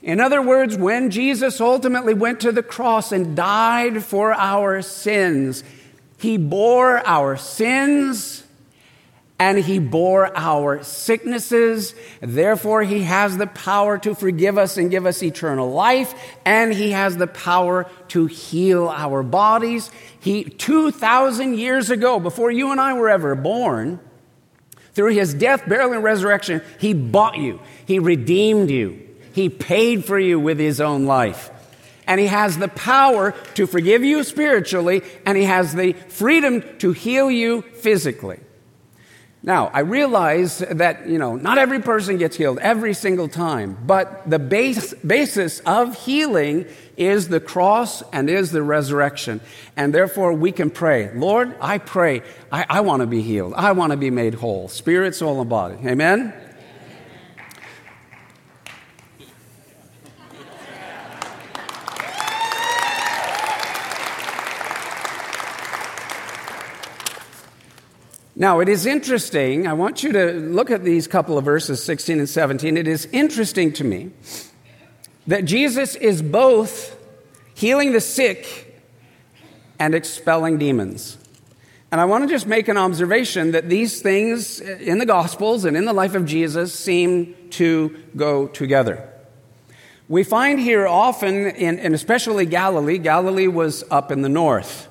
In 0.01 0.21
other 0.21 0.41
words, 0.41 0.77
when 0.77 1.11
Jesus 1.11 1.59
ultimately 1.61 2.13
went 2.13 2.39
to 2.39 2.53
the 2.53 2.63
cross 2.63 3.11
and 3.11 3.35
died 3.35 4.03
for 4.03 4.33
our 4.33 4.81
sins, 4.81 5.65
he 6.21 6.37
bore 6.37 7.05
our 7.05 7.35
sins 7.35 8.43
and 9.39 9.57
he 9.57 9.79
bore 9.79 10.31
our 10.37 10.83
sicknesses. 10.83 11.95
Therefore, 12.21 12.83
he 12.83 13.01
has 13.01 13.37
the 13.37 13.47
power 13.47 13.97
to 13.97 14.13
forgive 14.13 14.59
us 14.59 14.77
and 14.77 14.91
give 14.91 15.07
us 15.07 15.23
eternal 15.23 15.71
life, 15.71 16.13
and 16.45 16.71
he 16.71 16.91
has 16.91 17.17
the 17.17 17.25
power 17.25 17.89
to 18.09 18.27
heal 18.27 18.87
our 18.87 19.23
bodies. 19.23 19.89
He, 20.19 20.43
2,000 20.43 21.57
years 21.57 21.89
ago, 21.89 22.19
before 22.19 22.51
you 22.51 22.71
and 22.71 22.79
I 22.79 22.93
were 22.93 23.09
ever 23.09 23.33
born, 23.33 23.99
through 24.93 25.15
his 25.15 25.33
death, 25.33 25.67
burial, 25.67 25.93
and 25.93 26.03
resurrection, 26.03 26.61
he 26.79 26.93
bought 26.93 27.37
you, 27.37 27.59
he 27.87 27.97
redeemed 27.97 28.69
you, 28.69 29.01
he 29.33 29.49
paid 29.49 30.05
for 30.05 30.19
you 30.19 30.39
with 30.39 30.59
his 30.59 30.79
own 30.79 31.07
life. 31.07 31.49
And 32.11 32.19
he 32.19 32.27
has 32.27 32.57
the 32.57 32.67
power 32.67 33.31
to 33.53 33.65
forgive 33.65 34.03
you 34.03 34.25
spiritually, 34.25 35.01
and 35.25 35.37
he 35.37 35.45
has 35.45 35.73
the 35.73 35.93
freedom 35.93 36.61
to 36.79 36.91
heal 36.91 37.31
you 37.31 37.61
physically. 37.61 38.41
Now, 39.41 39.71
I 39.73 39.79
realize 39.79 40.59
that, 40.59 41.07
you 41.07 41.17
know, 41.17 41.37
not 41.37 41.57
every 41.57 41.79
person 41.79 42.17
gets 42.17 42.35
healed 42.35 42.59
every 42.59 42.93
single 42.93 43.29
time, 43.29 43.77
but 43.87 44.29
the 44.29 44.39
base, 44.39 44.93
basis 44.95 45.61
of 45.61 46.03
healing 46.03 46.65
is 46.97 47.29
the 47.29 47.39
cross 47.39 48.03
and 48.11 48.29
is 48.29 48.51
the 48.51 48.61
resurrection. 48.61 49.39
And 49.77 49.93
therefore, 49.93 50.33
we 50.33 50.51
can 50.51 50.69
pray, 50.69 51.13
Lord, 51.15 51.55
I 51.61 51.77
pray, 51.77 52.23
I, 52.51 52.65
I 52.67 52.81
want 52.81 52.99
to 52.99 53.07
be 53.07 53.21
healed. 53.21 53.53
I 53.55 53.71
want 53.71 53.91
to 53.91 53.97
be 53.97 54.09
made 54.09 54.33
whole, 54.33 54.67
spirit, 54.67 55.15
soul, 55.15 55.39
and 55.39 55.49
body. 55.49 55.77
Amen? 55.87 56.33
Now, 68.41 68.59
it 68.59 68.69
is 68.69 68.87
interesting. 68.87 69.67
I 69.67 69.73
want 69.73 70.01
you 70.01 70.13
to 70.13 70.31
look 70.31 70.71
at 70.71 70.83
these 70.83 71.07
couple 71.07 71.37
of 71.37 71.45
verses, 71.45 71.83
16 71.83 72.17
and 72.17 72.27
17. 72.27 72.75
It 72.75 72.87
is 72.87 73.05
interesting 73.11 73.71
to 73.73 73.83
me 73.83 74.09
that 75.27 75.45
Jesus 75.45 75.93
is 75.93 76.23
both 76.23 76.97
healing 77.53 77.91
the 77.91 78.01
sick 78.01 78.81
and 79.77 79.93
expelling 79.93 80.57
demons. 80.57 81.19
And 81.91 82.01
I 82.01 82.05
want 82.05 82.27
to 82.27 82.33
just 82.33 82.47
make 82.47 82.67
an 82.67 82.77
observation 82.77 83.51
that 83.51 83.69
these 83.69 84.01
things 84.01 84.59
in 84.59 84.97
the 84.97 85.05
Gospels 85.05 85.63
and 85.63 85.77
in 85.77 85.85
the 85.85 85.93
life 85.93 86.15
of 86.15 86.25
Jesus 86.25 86.73
seem 86.73 87.35
to 87.51 87.95
go 88.15 88.47
together. 88.47 89.07
We 90.09 90.23
find 90.23 90.59
here 90.59 90.87
often, 90.87 91.45
in, 91.45 91.77
and 91.77 91.93
especially 91.93 92.47
Galilee, 92.47 92.97
Galilee 92.97 93.45
was 93.45 93.83
up 93.91 94.11
in 94.11 94.23
the 94.23 94.29
north. 94.29 94.87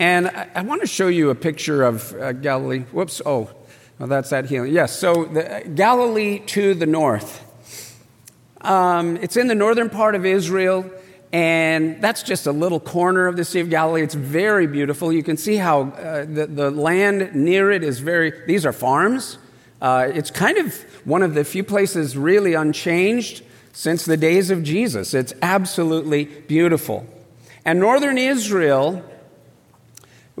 And 0.00 0.28
I, 0.28 0.48
I 0.54 0.62
want 0.62 0.80
to 0.80 0.86
show 0.86 1.08
you 1.08 1.28
a 1.28 1.34
picture 1.34 1.82
of 1.82 2.14
uh, 2.14 2.32
Galilee. 2.32 2.84
Whoops, 2.90 3.20
oh, 3.26 3.50
well, 3.98 4.08
that's 4.08 4.30
that 4.30 4.46
healing. 4.46 4.72
Yes, 4.72 4.98
so 4.98 5.26
the, 5.26 5.56
uh, 5.56 5.68
Galilee 5.74 6.38
to 6.46 6.72
the 6.72 6.86
north. 6.86 7.46
Um, 8.62 9.18
it's 9.18 9.36
in 9.36 9.46
the 9.46 9.54
northern 9.54 9.90
part 9.90 10.14
of 10.14 10.24
Israel, 10.24 10.90
and 11.34 12.00
that's 12.00 12.22
just 12.22 12.46
a 12.46 12.52
little 12.52 12.80
corner 12.80 13.26
of 13.26 13.36
the 13.36 13.44
Sea 13.44 13.60
of 13.60 13.68
Galilee. 13.68 14.00
It's 14.00 14.14
very 14.14 14.66
beautiful. 14.66 15.12
You 15.12 15.22
can 15.22 15.36
see 15.36 15.56
how 15.56 15.90
uh, 15.90 16.24
the, 16.24 16.46
the 16.46 16.70
land 16.70 17.34
near 17.34 17.70
it 17.70 17.84
is 17.84 18.00
very, 18.00 18.32
these 18.46 18.64
are 18.64 18.72
farms. 18.72 19.36
Uh, 19.82 20.10
it's 20.14 20.30
kind 20.30 20.56
of 20.56 20.74
one 21.04 21.22
of 21.22 21.34
the 21.34 21.44
few 21.44 21.62
places 21.62 22.16
really 22.16 22.54
unchanged 22.54 23.42
since 23.74 24.06
the 24.06 24.16
days 24.16 24.50
of 24.50 24.62
Jesus. 24.62 25.12
It's 25.12 25.34
absolutely 25.42 26.24
beautiful. 26.24 27.06
And 27.66 27.78
northern 27.78 28.16
Israel 28.16 29.04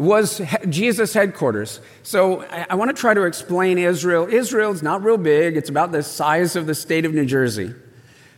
was 0.00 0.40
Jesus' 0.66 1.12
headquarters. 1.12 1.78
So 2.02 2.40
I 2.40 2.74
want 2.74 2.88
to 2.88 2.98
try 2.98 3.12
to 3.12 3.24
explain 3.24 3.76
Israel. 3.76 4.26
Israel 4.26 4.72
is 4.72 4.82
not 4.82 5.04
real 5.04 5.18
big, 5.18 5.58
it's 5.58 5.68
about 5.68 5.92
the 5.92 6.02
size 6.02 6.56
of 6.56 6.64
the 6.64 6.74
state 6.74 7.04
of 7.04 7.12
New 7.12 7.26
Jersey. 7.26 7.74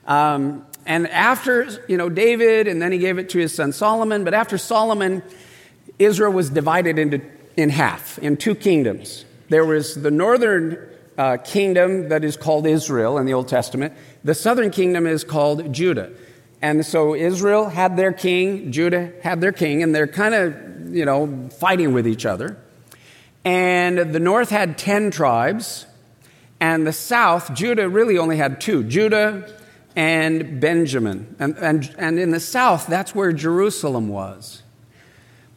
Um, 0.04 0.66
and 0.86 1.06
after, 1.06 1.68
you 1.86 1.96
know, 1.96 2.08
David, 2.08 2.66
and 2.66 2.82
then 2.82 2.90
he 2.90 2.98
gave 2.98 3.16
it 3.16 3.28
to 3.30 3.38
his 3.38 3.54
son 3.54 3.72
Solomon, 3.72 4.24
but 4.24 4.34
after 4.34 4.58
Solomon, 4.58 5.22
Israel 6.00 6.32
was 6.32 6.50
divided 6.50 6.98
into, 6.98 7.20
in 7.56 7.70
half, 7.70 8.18
in 8.18 8.36
two 8.36 8.56
kingdoms. 8.56 9.24
There 9.48 9.64
was 9.64 9.94
the 9.94 10.10
northern 10.10 10.84
uh, 11.16 11.36
kingdom 11.36 12.08
that 12.08 12.24
is 12.24 12.36
called 12.36 12.66
Israel 12.66 13.18
in 13.18 13.26
the 13.26 13.34
Old 13.34 13.46
Testament, 13.46 13.94
the 14.24 14.34
southern 14.34 14.72
kingdom 14.72 15.06
is 15.06 15.22
called 15.22 15.72
Judah. 15.72 16.10
And 16.60 16.84
so 16.84 17.14
Israel 17.14 17.68
had 17.68 17.96
their 17.96 18.12
king, 18.12 18.72
Judah 18.72 19.12
had 19.22 19.40
their 19.40 19.52
king, 19.52 19.84
and 19.84 19.94
they're 19.94 20.08
kind 20.08 20.34
of 20.34 20.71
you 20.92 21.04
know, 21.04 21.48
fighting 21.58 21.92
with 21.92 22.06
each 22.06 22.26
other. 22.26 22.56
And 23.44 23.98
the 23.98 24.20
north 24.20 24.50
had 24.50 24.78
10 24.78 25.10
tribes, 25.10 25.86
and 26.60 26.86
the 26.86 26.92
south, 26.92 27.54
Judah 27.54 27.88
really 27.88 28.18
only 28.18 28.36
had 28.36 28.60
two 28.60 28.84
Judah 28.84 29.52
and 29.96 30.60
Benjamin. 30.60 31.34
And, 31.38 31.56
and, 31.58 31.94
and 31.98 32.18
in 32.18 32.30
the 32.30 32.40
south, 32.40 32.86
that's 32.86 33.14
where 33.14 33.32
Jerusalem 33.32 34.08
was. 34.08 34.62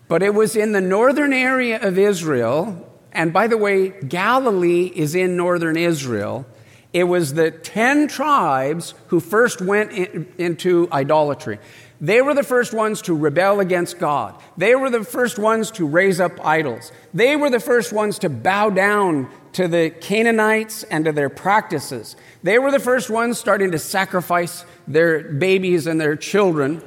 But 0.08 0.24
it 0.24 0.34
was 0.34 0.56
in 0.56 0.72
the 0.72 0.82
northern 0.82 1.34
area 1.34 1.80
of 1.80 1.98
Israel, 1.98 2.92
and 3.12 3.32
by 3.32 3.48
the 3.48 3.58
way, 3.58 3.90
Galilee 3.90 4.92
is 4.96 5.16
in 5.16 5.38
northern 5.38 5.78
Israel. 5.78 6.46
It 6.92 7.06
was 7.06 7.34
the 7.34 7.52
10 7.52 8.08
tribes 8.08 8.94
who 9.08 9.20
first 9.20 9.62
went 9.62 9.92
in, 9.92 10.28
into 10.38 10.88
idolatry. 10.92 11.60
They 12.02 12.22
were 12.22 12.34
the 12.34 12.44
first 12.44 12.74
ones 12.74 13.02
to 13.04 13.16
rebel 13.16 13.60
against 13.60 14.00
God. 14.00 14.36
They 14.58 14.76
were 14.76 14.90
the 14.90 15.04
first 15.04 15.40
ones 15.40 15.72
to 15.72 15.88
raise 15.88 16.20
up 16.20 16.46
idols. 16.46 16.92
They 17.14 17.36
were 17.38 17.50
the 17.50 17.60
first 17.60 17.94
ones 17.94 18.20
to 18.20 18.30
bow 18.30 18.70
down 18.70 19.30
to 19.54 19.70
the 19.70 19.90
Canaanites 19.90 20.84
and 20.84 21.06
to 21.06 21.14
their 21.14 21.30
practices. 21.30 22.18
They 22.44 22.60
were 22.60 22.72
the 22.72 22.80
first 22.80 23.10
ones 23.10 23.40
starting 23.40 23.72
to 23.72 23.80
sacrifice 23.80 24.66
their 24.88 25.24
babies 25.24 25.88
and 25.88 26.00
their 26.00 26.18
children. 26.18 26.84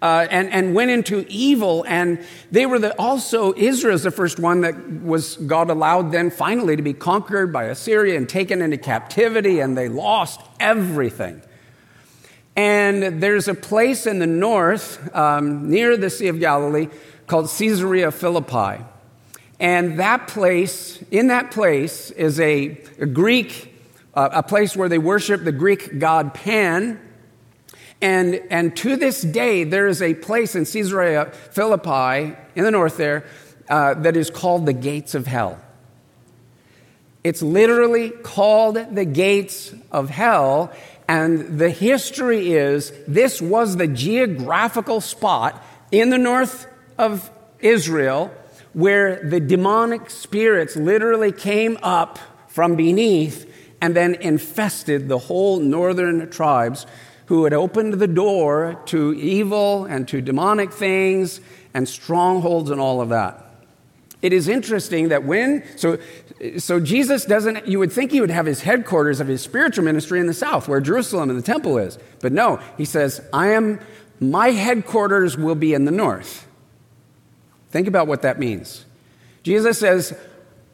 Uh, 0.00 0.26
and, 0.32 0.50
and 0.50 0.74
went 0.74 0.90
into 0.90 1.24
evil. 1.28 1.84
And 1.86 2.24
they 2.50 2.66
were 2.66 2.80
the, 2.80 2.92
also, 2.98 3.54
Israel's 3.54 4.02
the 4.02 4.10
first 4.10 4.40
one 4.40 4.62
that 4.62 4.74
was, 5.00 5.36
God 5.36 5.70
allowed 5.70 6.10
then 6.10 6.32
finally 6.32 6.74
to 6.74 6.82
be 6.82 6.92
conquered 6.92 7.52
by 7.52 7.66
Assyria 7.66 8.16
and 8.16 8.28
taken 8.28 8.62
into 8.62 8.78
captivity, 8.78 9.60
and 9.60 9.78
they 9.78 9.88
lost 9.88 10.40
everything. 10.58 11.40
And 12.54 13.22
there's 13.22 13.48
a 13.48 13.54
place 13.54 14.06
in 14.06 14.18
the 14.18 14.26
north 14.26 15.14
um, 15.14 15.70
near 15.70 15.96
the 15.96 16.10
Sea 16.10 16.28
of 16.28 16.38
Galilee 16.38 16.88
called 17.26 17.48
Caesarea 17.48 18.10
Philippi. 18.10 18.84
And 19.58 19.98
that 20.00 20.28
place, 20.28 21.02
in 21.10 21.28
that 21.28 21.50
place, 21.50 22.10
is 22.10 22.40
a, 22.40 22.78
a 22.98 23.06
Greek, 23.06 23.72
uh, 24.14 24.28
a 24.32 24.42
place 24.42 24.76
where 24.76 24.88
they 24.88 24.98
worship 24.98 25.44
the 25.44 25.52
Greek 25.52 25.98
god 25.98 26.34
Pan. 26.34 27.00
And, 28.02 28.34
and 28.50 28.76
to 28.78 28.96
this 28.96 29.22
day, 29.22 29.64
there 29.64 29.86
is 29.86 30.02
a 30.02 30.14
place 30.14 30.56
in 30.56 30.64
Caesarea 30.64 31.26
Philippi, 31.52 32.36
in 32.56 32.64
the 32.64 32.70
north 32.72 32.96
there, 32.96 33.24
uh, 33.68 33.94
that 33.94 34.16
is 34.16 34.28
called 34.28 34.66
the 34.66 34.72
gates 34.72 35.14
of 35.14 35.26
hell. 35.26 35.60
It's 37.22 37.40
literally 37.40 38.10
called 38.10 38.74
the 38.74 39.04
gates 39.04 39.72
of 39.92 40.10
hell. 40.10 40.72
And 41.08 41.58
the 41.58 41.70
history 41.70 42.52
is 42.52 42.92
this 43.06 43.40
was 43.40 43.76
the 43.76 43.86
geographical 43.88 45.00
spot 45.00 45.62
in 45.90 46.10
the 46.10 46.18
north 46.18 46.66
of 46.98 47.30
Israel 47.60 48.32
where 48.72 49.22
the 49.22 49.40
demonic 49.40 50.08
spirits 50.08 50.76
literally 50.76 51.32
came 51.32 51.78
up 51.82 52.18
from 52.48 52.76
beneath 52.76 53.48
and 53.80 53.94
then 53.96 54.14
infested 54.14 55.08
the 55.08 55.18
whole 55.18 55.58
northern 55.58 56.30
tribes 56.30 56.86
who 57.26 57.44
had 57.44 57.52
opened 57.52 57.94
the 57.94 58.06
door 58.06 58.80
to 58.86 59.12
evil 59.14 59.84
and 59.84 60.06
to 60.08 60.20
demonic 60.20 60.72
things 60.72 61.40
and 61.74 61.88
strongholds 61.88 62.70
and 62.70 62.80
all 62.80 63.00
of 63.00 63.08
that. 63.08 63.52
It 64.20 64.32
is 64.32 64.46
interesting 64.48 65.08
that 65.08 65.24
when, 65.24 65.64
so, 65.76 65.98
so 66.58 66.80
Jesus 66.80 67.24
doesn't, 67.24 67.68
you 67.68 67.78
would 67.78 67.92
think 67.92 68.10
he 68.10 68.20
would 68.20 68.30
have 68.30 68.46
his 68.46 68.62
headquarters 68.62 69.20
of 69.20 69.28
his 69.28 69.42
spiritual 69.42 69.84
ministry 69.84 70.18
in 70.18 70.26
the 70.26 70.34
south, 70.34 70.66
where 70.66 70.80
Jerusalem 70.80 71.30
and 71.30 71.38
the 71.38 71.42
temple 71.42 71.78
is. 71.78 71.98
But 72.20 72.32
no, 72.32 72.60
he 72.76 72.84
says, 72.84 73.20
I 73.32 73.48
am, 73.48 73.78
my 74.18 74.50
headquarters 74.50 75.36
will 75.36 75.54
be 75.54 75.72
in 75.72 75.84
the 75.84 75.92
north. 75.92 76.48
Think 77.70 77.86
about 77.86 78.06
what 78.06 78.22
that 78.22 78.38
means. 78.38 78.84
Jesus 79.44 79.78
says, 79.78 80.18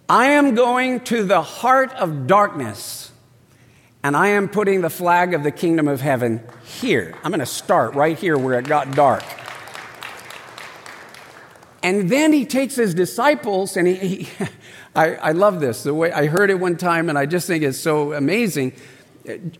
I 0.08 0.26
am 0.26 0.54
going 0.54 1.00
to 1.00 1.22
the 1.22 1.42
heart 1.42 1.92
of 1.92 2.26
darkness, 2.26 3.12
and 4.02 4.16
I 4.16 4.28
am 4.28 4.48
putting 4.48 4.80
the 4.80 4.90
flag 4.90 5.34
of 5.34 5.42
the 5.42 5.50
kingdom 5.50 5.86
of 5.86 6.00
heaven 6.00 6.42
here. 6.64 7.14
I'm 7.22 7.30
going 7.30 7.40
to 7.40 7.46
start 7.46 7.94
right 7.94 8.18
here 8.18 8.38
where 8.38 8.58
it 8.58 8.66
got 8.66 8.92
dark. 8.92 9.22
And 11.82 12.10
then 12.10 12.32
he 12.32 12.44
takes 12.46 12.74
his 12.74 12.94
disciples, 12.94 13.76
and 13.76 13.86
he, 13.86 13.94
he 14.24 14.28
I, 14.94 15.14
I 15.14 15.32
love 15.32 15.60
this. 15.60 15.82
The 15.82 15.94
way 15.94 16.12
I 16.12 16.26
heard 16.26 16.50
it 16.50 16.58
one 16.58 16.76
time, 16.76 17.08
and 17.08 17.18
I 17.18 17.26
just 17.26 17.46
think 17.46 17.62
it's 17.62 17.78
so 17.78 18.12
amazing. 18.12 18.72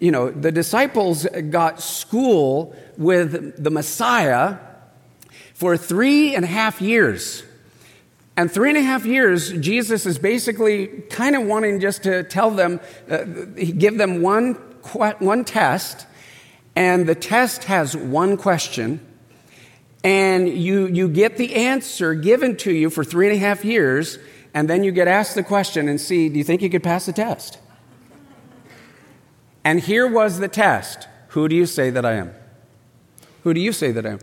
You 0.01 0.11
know, 0.11 0.31
the 0.31 0.51
disciples 0.51 1.27
got 1.51 1.81
school 1.81 2.75
with 2.97 3.63
the 3.63 3.71
Messiah 3.71 4.59
for 5.55 5.77
three 5.77 6.35
and 6.35 6.45
a 6.45 6.49
half 6.49 6.81
years. 6.81 7.43
And 8.37 8.51
three 8.51 8.69
and 8.69 8.79
a 8.79 8.83
half 8.83 9.05
years, 9.05 9.51
Jesus 9.53 10.07
is 10.07 10.17
basically 10.17 10.87
kind 11.11 11.35
of 11.35 11.43
wanting 11.45 11.81
just 11.81 12.05
to 12.05 12.23
tell 12.23 12.53
them, 12.53 12.81
uh, 13.11 13.25
give 13.25 13.99
them 13.99 14.23
one, 14.23 14.55
one 15.19 15.45
test, 15.45 16.07
and 16.77 17.09
the 17.09 17.17
test 17.17 17.65
has 17.65 17.97
one 17.97 18.37
question, 18.37 19.05
and 20.05 20.49
you, 20.49 20.87
you 20.87 21.09
get 21.09 21.37
the 21.37 21.57
answer 21.57 22.15
given 22.15 22.57
to 22.59 22.73
you 22.73 22.89
for 22.89 23.03
three 23.03 23.29
and 23.29 23.37
a 23.37 23.41
half 23.41 23.65
years, 23.65 24.21
and 24.59 24.69
then 24.69 24.83
you 24.83 24.91
get 24.91 25.07
asked 25.07 25.37
the 25.37 25.45
question 25.45 25.89
and 25.89 26.01
see, 26.01 26.29
do 26.29 26.37
you 26.37 26.43
think 26.43 26.63
you 26.63 26.69
could 26.69 26.83
pass 26.83 27.07
the 27.07 27.13
test? 27.13 27.61
And 29.65 29.79
here 29.79 30.05
was 30.05 30.41
the 30.41 30.49
test 30.49 31.07
Who 31.29 31.47
do 31.49 31.55
you 31.55 31.65
say 31.65 31.91
that 31.91 32.05
I 32.05 32.15
am? 32.15 32.33
Who 33.45 33.55
do 33.55 33.61
you 33.61 33.73
say 33.73 33.93
that 33.93 34.05
I 34.05 34.11
am? 34.11 34.19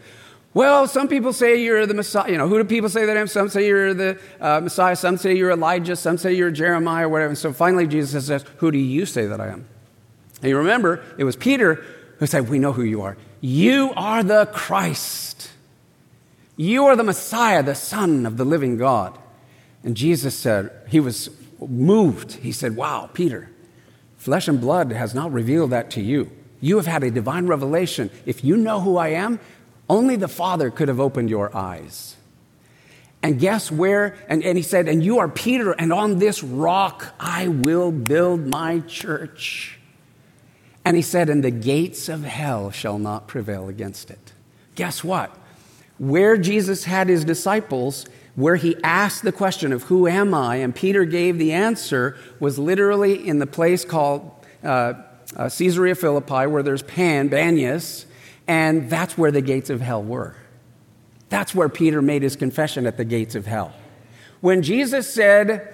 Well, 0.54 0.90
some 0.90 1.08
people 1.08 1.32
say 1.32 1.64
you're 1.64 1.86
the 1.86 1.94
Messiah. 1.94 2.30
You 2.30 2.38
know, 2.38 2.50
who 2.50 2.58
do 2.58 2.66
people 2.66 2.90
say 2.90 3.06
that 3.06 3.16
I 3.16 3.22
am? 3.22 3.28
Some 3.28 3.48
say 3.48 3.66
you're 3.66 3.94
the 3.94 4.20
uh, 4.42 4.60
Messiah. 4.60 4.98
Some 4.98 5.16
say 5.16 5.36
you're 5.38 5.52
Elijah. 5.52 5.96
Some 5.96 6.18
say 6.18 6.34
you're 6.34 6.52
Jeremiah 6.52 7.06
or 7.06 7.10
whatever. 7.10 7.30
And 7.30 7.38
so 7.38 7.54
finally, 7.54 7.88
Jesus 7.88 8.28
says, 8.28 8.44
Who 8.58 8.72
do 8.72 8.78
you 8.78 9.06
say 9.06 9.28
that 9.28 9.40
I 9.40 9.48
am? 9.48 9.66
And 10.42 10.50
you 10.50 10.58
remember, 10.58 11.02
it 11.18 11.24
was 11.24 11.38
Peter 11.38 11.82
who 12.20 12.26
said, 12.26 12.50
We 12.50 12.60
know 12.60 12.74
who 12.74 12.84
you 12.84 13.04
are. 13.04 13.16
You 13.40 13.94
are 13.96 14.22
the 14.22 14.48
Christ. 14.48 15.50
You 16.58 16.88
are 16.88 16.98
the 16.98 17.04
Messiah, 17.04 17.64
the 17.64 17.74
Son 17.74 18.26
of 18.26 18.36
the 18.36 18.44
living 18.44 18.76
God. 18.76 19.18
And 19.86 19.96
Jesus 19.96 20.38
said, 20.38 20.72
He 20.90 21.00
was 21.00 21.30
moved. 21.60 22.34
He 22.34 22.52
said, 22.52 22.76
Wow, 22.76 23.10
Peter, 23.14 23.50
flesh 24.18 24.50
and 24.50 24.60
blood 24.60 24.92
has 24.92 25.16
not 25.16 25.32
revealed 25.32 25.70
that 25.70 25.92
to 25.92 26.02
you. 26.02 26.32
You 26.60 26.78
have 26.78 26.88
had 26.88 27.04
a 27.04 27.12
divine 27.12 27.46
revelation. 27.46 28.10
If 28.26 28.44
you 28.44 28.58
know 28.58 28.82
who 28.82 28.98
I 28.98 29.10
am, 29.10 29.40
only 29.88 30.16
the 30.16 30.28
Father 30.28 30.72
could 30.72 30.88
have 30.88 31.00
opened 31.00 31.30
your 31.30 31.56
eyes. 31.56 32.16
And 33.22 33.40
guess 33.40 33.72
where? 33.72 34.18
And, 34.28 34.44
and 34.44 34.58
he 34.58 34.64
said, 34.64 34.88
And 34.88 35.04
you 35.04 35.20
are 35.20 35.28
Peter, 35.30 35.72
and 35.72 35.94
on 35.94 36.18
this 36.18 36.44
rock 36.44 37.14
I 37.20 37.48
will 37.48 37.92
build 37.92 38.48
my 38.48 38.80
church. 38.82 39.80
And 40.84 40.96
he 40.96 41.04
said, 41.04 41.30
And 41.30 41.44
the 41.44 41.52
gates 41.52 42.10
of 42.10 42.24
hell 42.24 42.72
shall 42.72 42.98
not 42.98 43.28
prevail 43.28 43.70
against 43.70 44.10
it. 44.10 44.34
Guess 44.74 45.04
what? 45.04 45.36
Where 46.00 46.38
Jesus 46.38 46.84
had 46.86 47.08
his 47.08 47.24
disciples, 47.24 48.06
where 48.36 48.58
he 48.58 48.76
asked 48.84 49.24
the 49.24 49.32
question 49.32 49.72
of, 49.72 49.84
Who 49.84 50.08
am 50.08 50.34
I? 50.34 50.58
and 50.58 50.76
Peter 50.76 51.06
gave 51.06 51.38
the 51.38 51.54
answer, 51.54 52.18
was 52.40 52.60
literally 52.60 53.28
in 53.28 53.40
the 53.40 53.48
place 53.48 53.86
called 53.86 54.32
uh, 54.64 54.94
uh, 55.36 55.50
Caesarea 55.50 55.96
Philippi, 55.96 56.48
where 56.48 56.64
there's 56.64 56.84
Pan, 56.84 57.30
Banias, 57.30 58.06
and 58.48 58.90
that's 58.90 59.18
where 59.18 59.32
the 59.32 59.42
gates 59.42 59.70
of 59.70 59.82
hell 59.82 60.04
were. 60.04 60.36
That's 61.30 61.56
where 61.56 61.70
Peter 61.70 62.02
made 62.02 62.22
his 62.22 62.36
confession 62.36 62.86
at 62.86 62.98
the 62.98 63.06
gates 63.06 63.36
of 63.36 63.46
hell. 63.46 63.74
When 64.42 64.62
Jesus 64.62 65.12
said, 65.12 65.74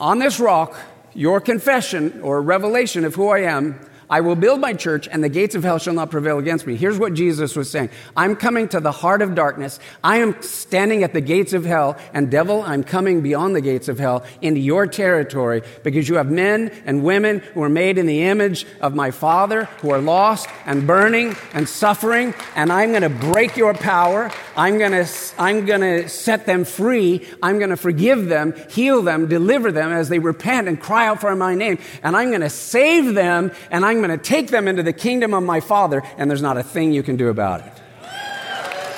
On 0.00 0.18
this 0.18 0.40
rock, 0.40 0.76
your 1.12 1.40
confession 1.40 2.20
or 2.22 2.40
revelation 2.40 3.04
of 3.04 3.14
who 3.14 3.28
I 3.28 3.40
am 3.40 3.78
I 4.10 4.20
will 4.20 4.36
build 4.36 4.60
my 4.60 4.72
church, 4.72 5.08
and 5.10 5.22
the 5.22 5.28
gates 5.28 5.54
of 5.54 5.64
hell 5.64 5.78
shall 5.78 5.94
not 5.94 6.10
prevail 6.10 6.38
against 6.38 6.66
me. 6.66 6.76
Here's 6.76 6.98
what 6.98 7.14
Jesus 7.14 7.56
was 7.56 7.70
saying 7.70 7.90
I'm 8.16 8.36
coming 8.36 8.68
to 8.68 8.80
the 8.80 8.92
heart 8.92 9.22
of 9.22 9.34
darkness. 9.34 9.78
I 10.02 10.18
am 10.18 10.40
standing 10.42 11.02
at 11.02 11.12
the 11.12 11.20
gates 11.20 11.52
of 11.52 11.64
hell, 11.64 11.96
and 12.12 12.30
devil, 12.30 12.62
I'm 12.62 12.84
coming 12.84 13.22
beyond 13.22 13.56
the 13.56 13.60
gates 13.60 13.88
of 13.88 13.98
hell 13.98 14.24
into 14.42 14.60
your 14.60 14.86
territory 14.86 15.62
because 15.82 16.08
you 16.08 16.16
have 16.16 16.30
men 16.30 16.70
and 16.84 17.02
women 17.04 17.40
who 17.40 17.62
are 17.62 17.68
made 17.68 17.98
in 17.98 18.06
the 18.06 18.24
image 18.24 18.66
of 18.80 18.94
my 18.94 19.10
Father, 19.10 19.64
who 19.80 19.90
are 19.90 20.00
lost 20.00 20.48
and 20.66 20.86
burning 20.86 21.36
and 21.52 21.68
suffering, 21.68 22.34
and 22.54 22.72
I'm 22.72 22.90
going 22.90 23.02
to 23.02 23.08
break 23.08 23.56
your 23.56 23.74
power. 23.74 24.30
I'm 24.56 24.78
going 24.78 24.92
to, 24.92 25.10
I'm 25.38 25.66
going 25.66 25.80
to 25.80 26.08
set 26.08 26.46
them 26.46 26.64
free. 26.64 27.26
I'm 27.42 27.58
going 27.58 27.70
to 27.70 27.76
forgive 27.76 28.26
them, 28.26 28.54
heal 28.70 29.02
them, 29.02 29.28
deliver 29.28 29.72
them 29.72 29.92
as 29.92 30.08
they 30.08 30.18
repent 30.18 30.68
and 30.68 30.80
cry 30.80 31.06
out 31.06 31.20
for 31.20 31.34
my 31.34 31.54
name, 31.54 31.78
and 32.02 32.16
I'm 32.16 32.28
going 32.28 32.40
to 32.40 32.50
save 32.50 33.14
them, 33.14 33.52
and 33.70 33.84
I'm 33.94 34.02
going 34.02 34.18
to 34.18 34.22
take 34.22 34.48
them 34.48 34.66
into 34.66 34.82
the 34.82 34.92
kingdom 34.92 35.34
of 35.34 35.44
my 35.44 35.60
Father, 35.60 36.02
and 36.18 36.28
there's 36.28 36.42
not 36.42 36.56
a 36.56 36.64
thing 36.64 36.92
you 36.92 37.04
can 37.04 37.16
do 37.16 37.28
about 37.28 37.60
it. 37.60 37.72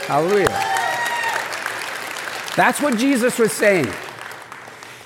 Hallelujah. 0.06 0.46
That's 2.56 2.80
what 2.80 2.96
Jesus 2.96 3.38
was 3.38 3.52
saying. 3.52 3.92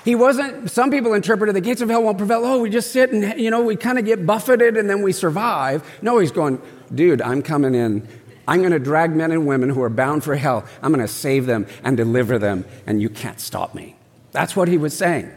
He 0.05 0.15
wasn't, 0.15 0.71
some 0.71 0.89
people 0.91 1.13
interpreted 1.13 1.55
the 1.55 1.61
gates 1.61 1.81
of 1.81 1.89
hell 1.89 2.03
won't 2.03 2.17
prevail. 2.17 2.45
Oh, 2.45 2.59
we 2.61 2.69
just 2.69 2.91
sit 2.91 3.11
and, 3.11 3.37
you 3.37 3.51
know, 3.51 3.61
we 3.61 3.75
kind 3.75 3.99
of 3.99 4.05
get 4.05 4.25
buffeted 4.25 4.77
and 4.77 4.89
then 4.89 5.01
we 5.01 5.11
survive. 5.11 5.83
No, 6.01 6.19
he's 6.19 6.31
going, 6.31 6.61
dude, 6.95 7.21
I'm 7.21 7.41
coming 7.41 7.75
in. 7.75 8.07
I'm 8.47 8.61
going 8.61 8.71
to 8.71 8.79
drag 8.79 9.13
men 9.13 9.31
and 9.31 9.45
women 9.45 9.69
who 9.69 9.83
are 9.83 9.89
bound 9.89 10.23
for 10.23 10.35
hell. 10.35 10.65
I'm 10.81 10.93
going 10.93 11.05
to 11.05 11.13
save 11.13 11.45
them 11.45 11.67
and 11.83 11.97
deliver 11.97 12.39
them, 12.39 12.65
and 12.87 13.01
you 13.01 13.09
can't 13.09 13.39
stop 13.39 13.75
me. 13.75 13.95
That's 14.31 14.55
what 14.55 14.69
he 14.69 14.77
was 14.77 14.97
saying. 14.97 15.31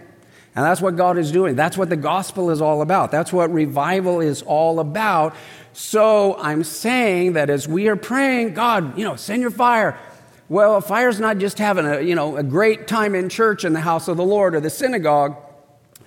And 0.57 0.65
that's 0.65 0.81
what 0.81 0.97
God 0.97 1.19
is 1.19 1.33
doing. 1.33 1.57
That's 1.57 1.77
what 1.77 1.89
the 1.89 1.97
gospel 1.97 2.51
is 2.51 2.61
all 2.61 2.81
about. 2.81 3.11
That's 3.11 3.33
what 3.33 3.53
revival 3.53 4.21
is 4.21 4.43
all 4.43 4.79
about. 4.79 5.35
So 5.73 6.37
I'm 6.39 6.63
saying 6.63 7.33
that 7.33 7.51
as 7.51 7.67
we 7.67 7.89
are 7.89 7.97
praying, 7.97 8.55
God, 8.55 8.97
you 8.97 9.05
know, 9.05 9.17
send 9.17 9.43
your 9.43 9.51
fire. 9.51 9.99
Well, 10.49 10.77
a 10.77 10.81
fire's 10.81 11.19
not 11.19 11.39
just 11.39 11.59
having 11.59 11.87
a, 11.87 12.01
you 12.01 12.15
know, 12.15 12.37
a 12.37 12.43
great 12.45 12.87
time 12.87 13.15
in 13.17 13.29
church 13.29 13.65
in 13.65 13.73
the 13.73 13.81
house 13.81 14.07
of 14.07 14.17
the 14.17 14.25
Lord 14.25 14.55
or 14.55 14.61
the 14.61 14.71
synagogue. 14.71 15.37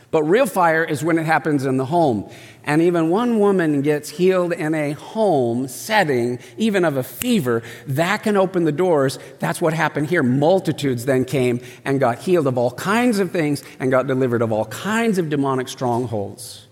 But 0.09 0.23
real 0.23 0.45
fire 0.45 0.83
is 0.83 1.03
when 1.03 1.17
it 1.17 1.25
happens 1.25 1.65
in 1.65 1.77
the 1.77 1.85
home. 1.85 2.29
And 2.63 2.81
even 2.81 3.09
one 3.09 3.39
woman 3.39 3.81
gets 3.81 4.09
healed 4.09 4.53
in 4.53 4.73
a 4.73 4.91
home 4.91 5.67
setting, 5.67 6.39
even 6.57 6.85
of 6.85 6.95
a 6.97 7.03
fever, 7.03 7.61
that 7.87 8.23
can 8.23 8.37
open 8.37 8.63
the 8.63 8.71
doors. 8.71 9.19
That's 9.39 9.61
what 9.61 9.73
happened 9.73 10.07
here. 10.07 10.23
Multitudes 10.23 11.05
then 11.05 11.25
came 11.25 11.61
and 11.83 11.99
got 11.99 12.19
healed 12.19 12.47
of 12.47 12.57
all 12.57 12.71
kinds 12.71 13.19
of 13.19 13.31
things 13.31 13.63
and 13.79 13.91
got 13.91 14.07
delivered 14.07 14.41
of 14.41 14.51
all 14.51 14.65
kinds 14.65 15.17
of 15.17 15.29
demonic 15.29 15.67
strongholds. 15.67 16.67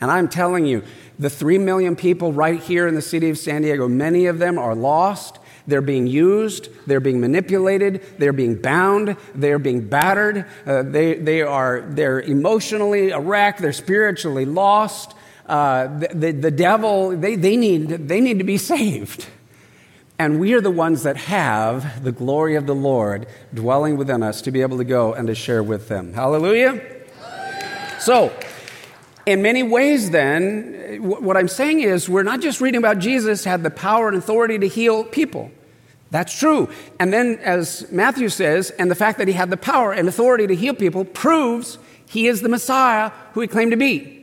And 0.00 0.10
I'm 0.10 0.28
telling 0.28 0.66
you, 0.66 0.82
the 1.18 1.30
three 1.30 1.58
million 1.58 1.96
people 1.96 2.32
right 2.32 2.62
here 2.62 2.86
in 2.86 2.94
the 2.94 3.02
city 3.02 3.30
of 3.30 3.38
San 3.38 3.62
Diego, 3.62 3.88
many 3.88 4.26
of 4.26 4.38
them 4.38 4.58
are 4.58 4.74
lost. 4.74 5.38
They're 5.66 5.80
being 5.80 6.06
used, 6.06 6.68
they're 6.86 7.00
being 7.00 7.20
manipulated, 7.20 8.02
they're 8.18 8.32
being 8.32 8.60
bound, 8.60 9.16
they're 9.34 9.58
being 9.58 9.88
battered, 9.88 10.46
uh, 10.64 10.82
they, 10.82 11.14
they 11.14 11.42
are 11.42 11.84
they're 11.88 12.20
emotionally 12.20 13.12
wrecked, 13.12 13.60
they're 13.60 13.72
spiritually 13.72 14.44
lost. 14.44 15.14
Uh, 15.46 15.98
the, 15.98 16.08
the, 16.08 16.32
the 16.32 16.50
devil, 16.50 17.16
they, 17.16 17.36
they, 17.36 17.56
need, 17.56 17.88
they 17.88 18.20
need 18.20 18.38
to 18.38 18.44
be 18.44 18.58
saved. 18.72 19.26
And 20.18 20.40
we 20.40 20.54
are 20.54 20.60
the 20.60 20.70
ones 20.70 21.02
that 21.02 21.16
have 21.16 22.02
the 22.02 22.12
glory 22.12 22.54
of 22.54 22.66
the 22.66 22.74
Lord 22.74 23.26
dwelling 23.52 23.96
within 23.96 24.22
us 24.22 24.40
to 24.42 24.50
be 24.50 24.62
able 24.62 24.78
to 24.78 24.84
go 24.84 25.12
and 25.12 25.28
to 25.28 25.34
share 25.34 25.62
with 25.62 25.88
them. 25.88 26.14
Hallelujah? 26.14 26.80
Hallelujah. 27.20 28.00
So, 28.00 28.32
in 29.26 29.42
many 29.42 29.62
ways, 29.62 30.10
then, 30.10 31.02
what 31.02 31.36
I'm 31.36 31.48
saying 31.48 31.80
is 31.80 32.08
we're 32.08 32.22
not 32.22 32.40
just 32.40 32.60
reading 32.60 32.78
about 32.78 32.98
Jesus 32.98 33.44
had 33.44 33.62
the 33.62 33.70
power 33.70 34.08
and 34.08 34.16
authority 34.16 34.58
to 34.58 34.68
heal 34.68 35.04
people. 35.04 35.50
That's 36.10 36.38
true. 36.38 36.68
And 37.00 37.12
then, 37.12 37.38
as 37.42 37.90
Matthew 37.90 38.28
says, 38.28 38.70
and 38.70 38.90
the 38.90 38.94
fact 38.94 39.18
that 39.18 39.28
he 39.28 39.34
had 39.34 39.50
the 39.50 39.56
power 39.56 39.92
and 39.92 40.08
authority 40.08 40.46
to 40.46 40.54
heal 40.54 40.74
people 40.74 41.04
proves 41.04 41.78
he 42.08 42.28
is 42.28 42.42
the 42.42 42.48
Messiah 42.48 43.10
who 43.32 43.40
he 43.40 43.48
claimed 43.48 43.72
to 43.72 43.76
be. 43.76 44.16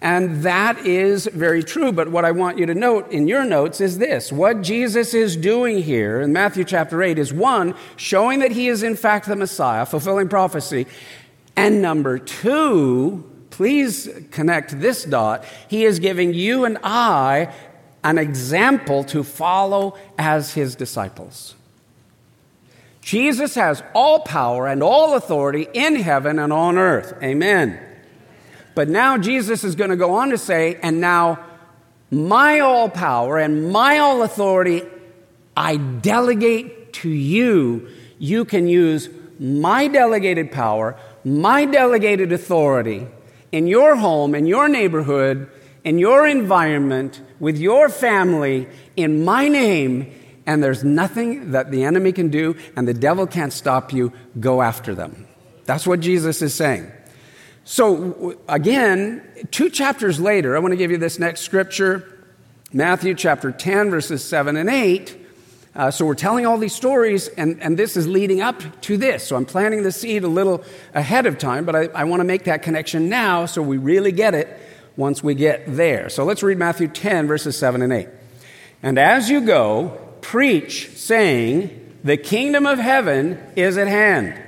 And 0.00 0.42
that 0.42 0.84
is 0.84 1.26
very 1.28 1.62
true. 1.62 1.90
But 1.90 2.08
what 2.08 2.26
I 2.26 2.30
want 2.30 2.58
you 2.58 2.66
to 2.66 2.74
note 2.74 3.10
in 3.10 3.26
your 3.26 3.44
notes 3.44 3.80
is 3.80 3.96
this 3.96 4.30
what 4.30 4.60
Jesus 4.60 5.14
is 5.14 5.34
doing 5.34 5.82
here 5.82 6.20
in 6.20 6.32
Matthew 6.32 6.64
chapter 6.64 7.02
8 7.02 7.18
is 7.18 7.32
one, 7.32 7.74
showing 7.96 8.40
that 8.40 8.52
he 8.52 8.68
is 8.68 8.82
in 8.82 8.96
fact 8.96 9.26
the 9.26 9.36
Messiah, 9.36 9.86
fulfilling 9.86 10.28
prophecy. 10.28 10.86
And 11.56 11.80
number 11.80 12.18
two, 12.18 13.24
please 13.48 14.10
connect 14.30 14.78
this 14.78 15.04
dot. 15.04 15.46
He 15.68 15.84
is 15.84 16.00
giving 16.00 16.34
you 16.34 16.66
and 16.66 16.76
I 16.82 17.54
an 18.04 18.18
example 18.18 19.02
to 19.04 19.24
follow 19.24 19.96
as 20.18 20.52
his 20.52 20.76
disciples. 20.76 21.54
Jesus 23.00 23.54
has 23.54 23.82
all 23.94 24.20
power 24.20 24.66
and 24.68 24.82
all 24.82 25.16
authority 25.16 25.66
in 25.74 25.96
heaven 25.96 26.38
and 26.38 26.52
on 26.52 26.78
earth. 26.78 27.14
Amen. 27.22 27.78
But 28.74 28.88
now 28.88 29.18
Jesus 29.18 29.64
is 29.64 29.74
going 29.74 29.90
to 29.90 29.96
go 29.96 30.14
on 30.14 30.30
to 30.30 30.38
say, 30.38 30.78
and 30.82 31.00
now 31.00 31.38
my 32.10 32.60
all 32.60 32.88
power 32.88 33.38
and 33.38 33.72
my 33.72 33.98
all 33.98 34.22
authority 34.22 34.82
I 35.56 35.76
delegate 35.76 36.92
to 36.94 37.08
you. 37.08 37.88
You 38.18 38.44
can 38.44 38.68
use 38.68 39.08
my 39.38 39.88
delegated 39.88 40.50
power, 40.50 40.96
my 41.24 41.64
delegated 41.64 42.32
authority 42.32 43.06
in 43.52 43.66
your 43.66 43.96
home, 43.96 44.34
in 44.34 44.46
your 44.46 44.68
neighborhood, 44.68 45.48
in 45.84 45.98
your 45.98 46.26
environment, 46.26 47.20
with 47.38 47.58
your 47.58 47.88
family, 47.88 48.66
in 48.96 49.24
my 49.24 49.48
name, 49.48 50.12
and 50.46 50.62
there's 50.62 50.82
nothing 50.82 51.52
that 51.52 51.70
the 51.70 51.84
enemy 51.84 52.12
can 52.12 52.30
do 52.30 52.56
and 52.76 52.88
the 52.88 52.94
devil 52.94 53.26
can't 53.26 53.52
stop 53.52 53.92
you. 53.92 54.12
Go 54.40 54.62
after 54.62 54.94
them. 54.94 55.26
That's 55.66 55.86
what 55.86 56.00
Jesus 56.00 56.42
is 56.42 56.54
saying. 56.54 56.90
So, 57.64 58.36
again, 58.48 59.22
two 59.50 59.70
chapters 59.70 60.20
later, 60.20 60.54
I 60.56 60.58
want 60.58 60.72
to 60.72 60.76
give 60.76 60.90
you 60.90 60.98
this 60.98 61.18
next 61.18 61.42
scripture 61.42 62.10
Matthew 62.72 63.14
chapter 63.14 63.52
10, 63.52 63.90
verses 63.90 64.24
7 64.24 64.56
and 64.56 64.68
8. 64.68 65.20
Uh, 65.76 65.90
so 65.92 66.04
we're 66.04 66.14
telling 66.14 66.44
all 66.44 66.58
these 66.58 66.74
stories, 66.74 67.28
and, 67.28 67.60
and 67.62 67.78
this 67.78 67.96
is 67.96 68.08
leading 68.08 68.40
up 68.40 68.62
to 68.82 68.96
this. 68.96 69.26
So 69.26 69.36
I'm 69.36 69.44
planting 69.44 69.84
the 69.84 69.92
seed 69.92 70.24
a 70.24 70.28
little 70.28 70.64
ahead 70.92 71.26
of 71.26 71.38
time, 71.38 71.64
but 71.64 71.76
I, 71.76 71.84
I 71.94 72.04
want 72.04 72.18
to 72.20 72.24
make 72.24 72.44
that 72.44 72.62
connection 72.62 73.08
now 73.08 73.46
so 73.46 73.62
we 73.62 73.76
really 73.76 74.10
get 74.10 74.34
it 74.34 74.60
once 74.96 75.22
we 75.22 75.34
get 75.34 75.64
there. 75.66 76.08
So 76.08 76.24
let's 76.24 76.42
read 76.42 76.58
Matthew 76.58 76.88
10, 76.88 77.26
verses 77.26 77.58
7 77.58 77.82
and 77.82 77.92
8. 77.92 78.08
And 78.82 78.98
as 78.98 79.30
you 79.30 79.40
go, 79.40 79.98
preach, 80.20 80.90
saying, 80.90 81.98
The 82.04 82.16
kingdom 82.16 82.66
of 82.66 82.78
heaven 82.78 83.40
is 83.56 83.78
at 83.78 83.88
hand. 83.88 84.40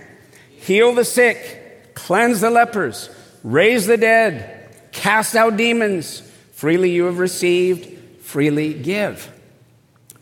Heal 0.51 0.95
the 0.95 1.05
sick, 1.05 1.95
cleanse 1.95 2.41
the 2.41 2.51
lepers, 2.51 3.11
raise 3.43 3.87
the 3.87 3.97
dead, 3.97 4.69
cast 4.93 5.35
out 5.35 5.57
demons. 5.57 6.21
Freely 6.53 6.91
you 6.91 7.05
have 7.05 7.19
received, 7.19 8.23
freely 8.23 8.75
give. 8.75 9.33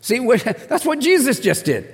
See, 0.01 0.19
that's 0.35 0.85
what 0.85 0.99
Jesus 0.99 1.39
just 1.39 1.65
did. 1.65 1.91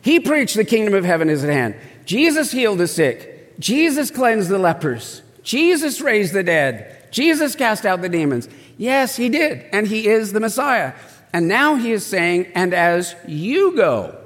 He 0.00 0.20
preached 0.20 0.54
the 0.54 0.64
kingdom 0.64 0.94
of 0.94 1.04
heaven 1.04 1.28
is 1.28 1.42
at 1.42 1.50
hand. 1.50 1.74
Jesus 2.04 2.52
healed 2.52 2.78
the 2.78 2.86
sick. 2.86 3.58
Jesus 3.58 4.10
cleansed 4.10 4.48
the 4.48 4.58
lepers. 4.58 5.22
Jesus 5.42 6.00
raised 6.00 6.32
the 6.32 6.42
dead. 6.42 6.97
Jesus 7.10 7.54
cast 7.54 7.86
out 7.86 8.02
the 8.02 8.08
demons. 8.08 8.48
Yes, 8.76 9.16
he 9.16 9.28
did. 9.28 9.64
And 9.72 9.86
he 9.86 10.06
is 10.08 10.32
the 10.32 10.40
Messiah. 10.40 10.94
And 11.32 11.48
now 11.48 11.74
he 11.74 11.92
is 11.92 12.04
saying, 12.04 12.46
and 12.54 12.72
as 12.72 13.14
you 13.26 13.76
go, 13.76 14.18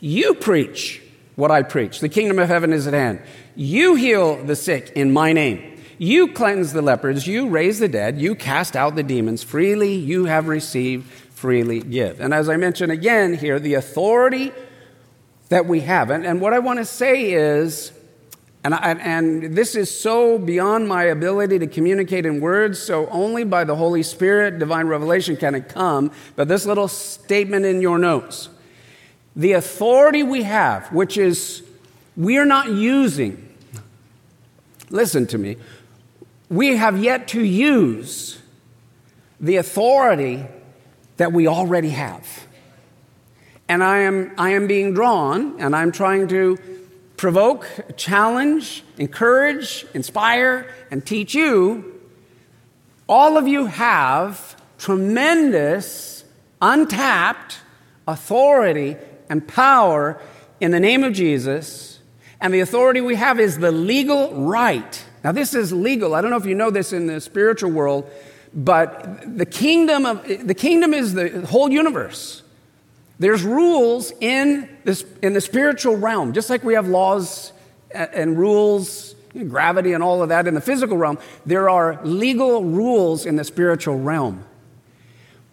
you 0.00 0.34
preach 0.34 1.02
what 1.34 1.50
I 1.50 1.62
preach. 1.62 2.00
The 2.00 2.08
kingdom 2.08 2.38
of 2.38 2.48
heaven 2.48 2.72
is 2.72 2.86
at 2.86 2.94
hand. 2.94 3.20
You 3.54 3.94
heal 3.94 4.42
the 4.42 4.56
sick 4.56 4.92
in 4.94 5.12
my 5.12 5.32
name. 5.32 5.80
You 5.98 6.32
cleanse 6.32 6.72
the 6.72 6.82
lepers. 6.82 7.26
You 7.26 7.48
raise 7.48 7.78
the 7.78 7.88
dead. 7.88 8.18
You 8.18 8.34
cast 8.34 8.76
out 8.76 8.94
the 8.94 9.02
demons. 9.02 9.42
Freely 9.42 9.94
you 9.94 10.26
have 10.26 10.48
received 10.48 11.10
freely 11.36 11.80
give. 11.80 12.18
And 12.20 12.32
as 12.32 12.48
I 12.48 12.56
mentioned 12.56 12.90
again 12.90 13.34
here, 13.34 13.60
the 13.60 13.74
authority 13.74 14.52
that 15.50 15.66
we 15.66 15.80
have, 15.80 16.10
and, 16.10 16.24
and 16.24 16.40
what 16.40 16.54
I 16.54 16.58
want 16.58 16.78
to 16.78 16.84
say 16.84 17.32
is, 17.32 17.92
and, 18.66 18.74
I, 18.74 18.94
and 18.94 19.54
this 19.54 19.76
is 19.76 19.88
so 19.88 20.40
beyond 20.40 20.88
my 20.88 21.04
ability 21.04 21.60
to 21.60 21.68
communicate 21.68 22.26
in 22.26 22.40
words, 22.40 22.80
so 22.80 23.06
only 23.10 23.44
by 23.44 23.62
the 23.62 23.76
Holy 23.76 24.02
Spirit, 24.02 24.58
divine 24.58 24.88
revelation 24.88 25.36
can 25.36 25.54
it 25.54 25.68
come. 25.68 26.10
But 26.34 26.48
this 26.48 26.66
little 26.66 26.88
statement 26.88 27.64
in 27.64 27.80
your 27.80 27.96
notes 27.96 28.48
the 29.36 29.52
authority 29.52 30.24
we 30.24 30.42
have, 30.42 30.92
which 30.92 31.16
is 31.16 31.62
we 32.16 32.38
are 32.38 32.44
not 32.44 32.70
using, 32.70 33.54
listen 34.90 35.28
to 35.28 35.38
me, 35.38 35.58
we 36.50 36.76
have 36.76 36.98
yet 36.98 37.28
to 37.28 37.44
use 37.44 38.40
the 39.38 39.58
authority 39.58 40.44
that 41.18 41.32
we 41.32 41.46
already 41.46 41.90
have. 41.90 42.48
And 43.68 43.84
I 43.84 43.98
am, 43.98 44.32
I 44.36 44.50
am 44.50 44.66
being 44.66 44.92
drawn, 44.92 45.60
and 45.60 45.76
I'm 45.76 45.92
trying 45.92 46.26
to 46.28 46.58
provoke, 47.16 47.68
challenge, 47.96 48.84
encourage, 48.98 49.86
inspire, 49.94 50.72
and 50.90 51.04
teach 51.04 51.34
you. 51.34 52.00
All 53.08 53.36
of 53.38 53.46
you 53.46 53.66
have 53.66 54.56
tremendous, 54.78 56.24
untapped 56.60 57.60
authority 58.06 58.96
and 59.28 59.46
power 59.46 60.20
in 60.60 60.70
the 60.70 60.80
name 60.80 61.04
of 61.04 61.12
Jesus. 61.12 62.00
And 62.40 62.52
the 62.52 62.60
authority 62.60 63.00
we 63.00 63.16
have 63.16 63.40
is 63.40 63.58
the 63.58 63.72
legal 63.72 64.34
right. 64.34 65.04
Now, 65.24 65.32
this 65.32 65.54
is 65.54 65.72
legal. 65.72 66.14
I 66.14 66.20
don't 66.20 66.30
know 66.30 66.36
if 66.36 66.46
you 66.46 66.54
know 66.54 66.70
this 66.70 66.92
in 66.92 67.06
the 67.06 67.20
spiritual 67.20 67.70
world. 67.70 68.10
But 68.54 69.36
the 69.36 69.46
kingdom, 69.46 70.06
of, 70.06 70.26
the 70.26 70.54
kingdom 70.54 70.94
is 70.94 71.14
the 71.14 71.46
whole 71.46 71.70
universe. 71.70 72.42
There's 73.18 73.42
rules 73.42 74.12
in, 74.20 74.68
this, 74.84 75.04
in 75.22 75.32
the 75.32 75.40
spiritual 75.40 75.96
realm, 75.96 76.32
just 76.32 76.50
like 76.50 76.62
we 76.64 76.74
have 76.74 76.86
laws 76.86 77.52
and 77.90 78.38
rules, 78.38 79.14
gravity 79.48 79.92
and 79.92 80.02
all 80.02 80.22
of 80.22 80.28
that 80.28 80.46
in 80.46 80.54
the 80.54 80.60
physical 80.60 80.96
realm. 80.96 81.18
There 81.44 81.70
are 81.70 82.00
legal 82.04 82.64
rules 82.64 83.24
in 83.26 83.36
the 83.36 83.44
spiritual 83.44 83.98
realm. 83.98 84.44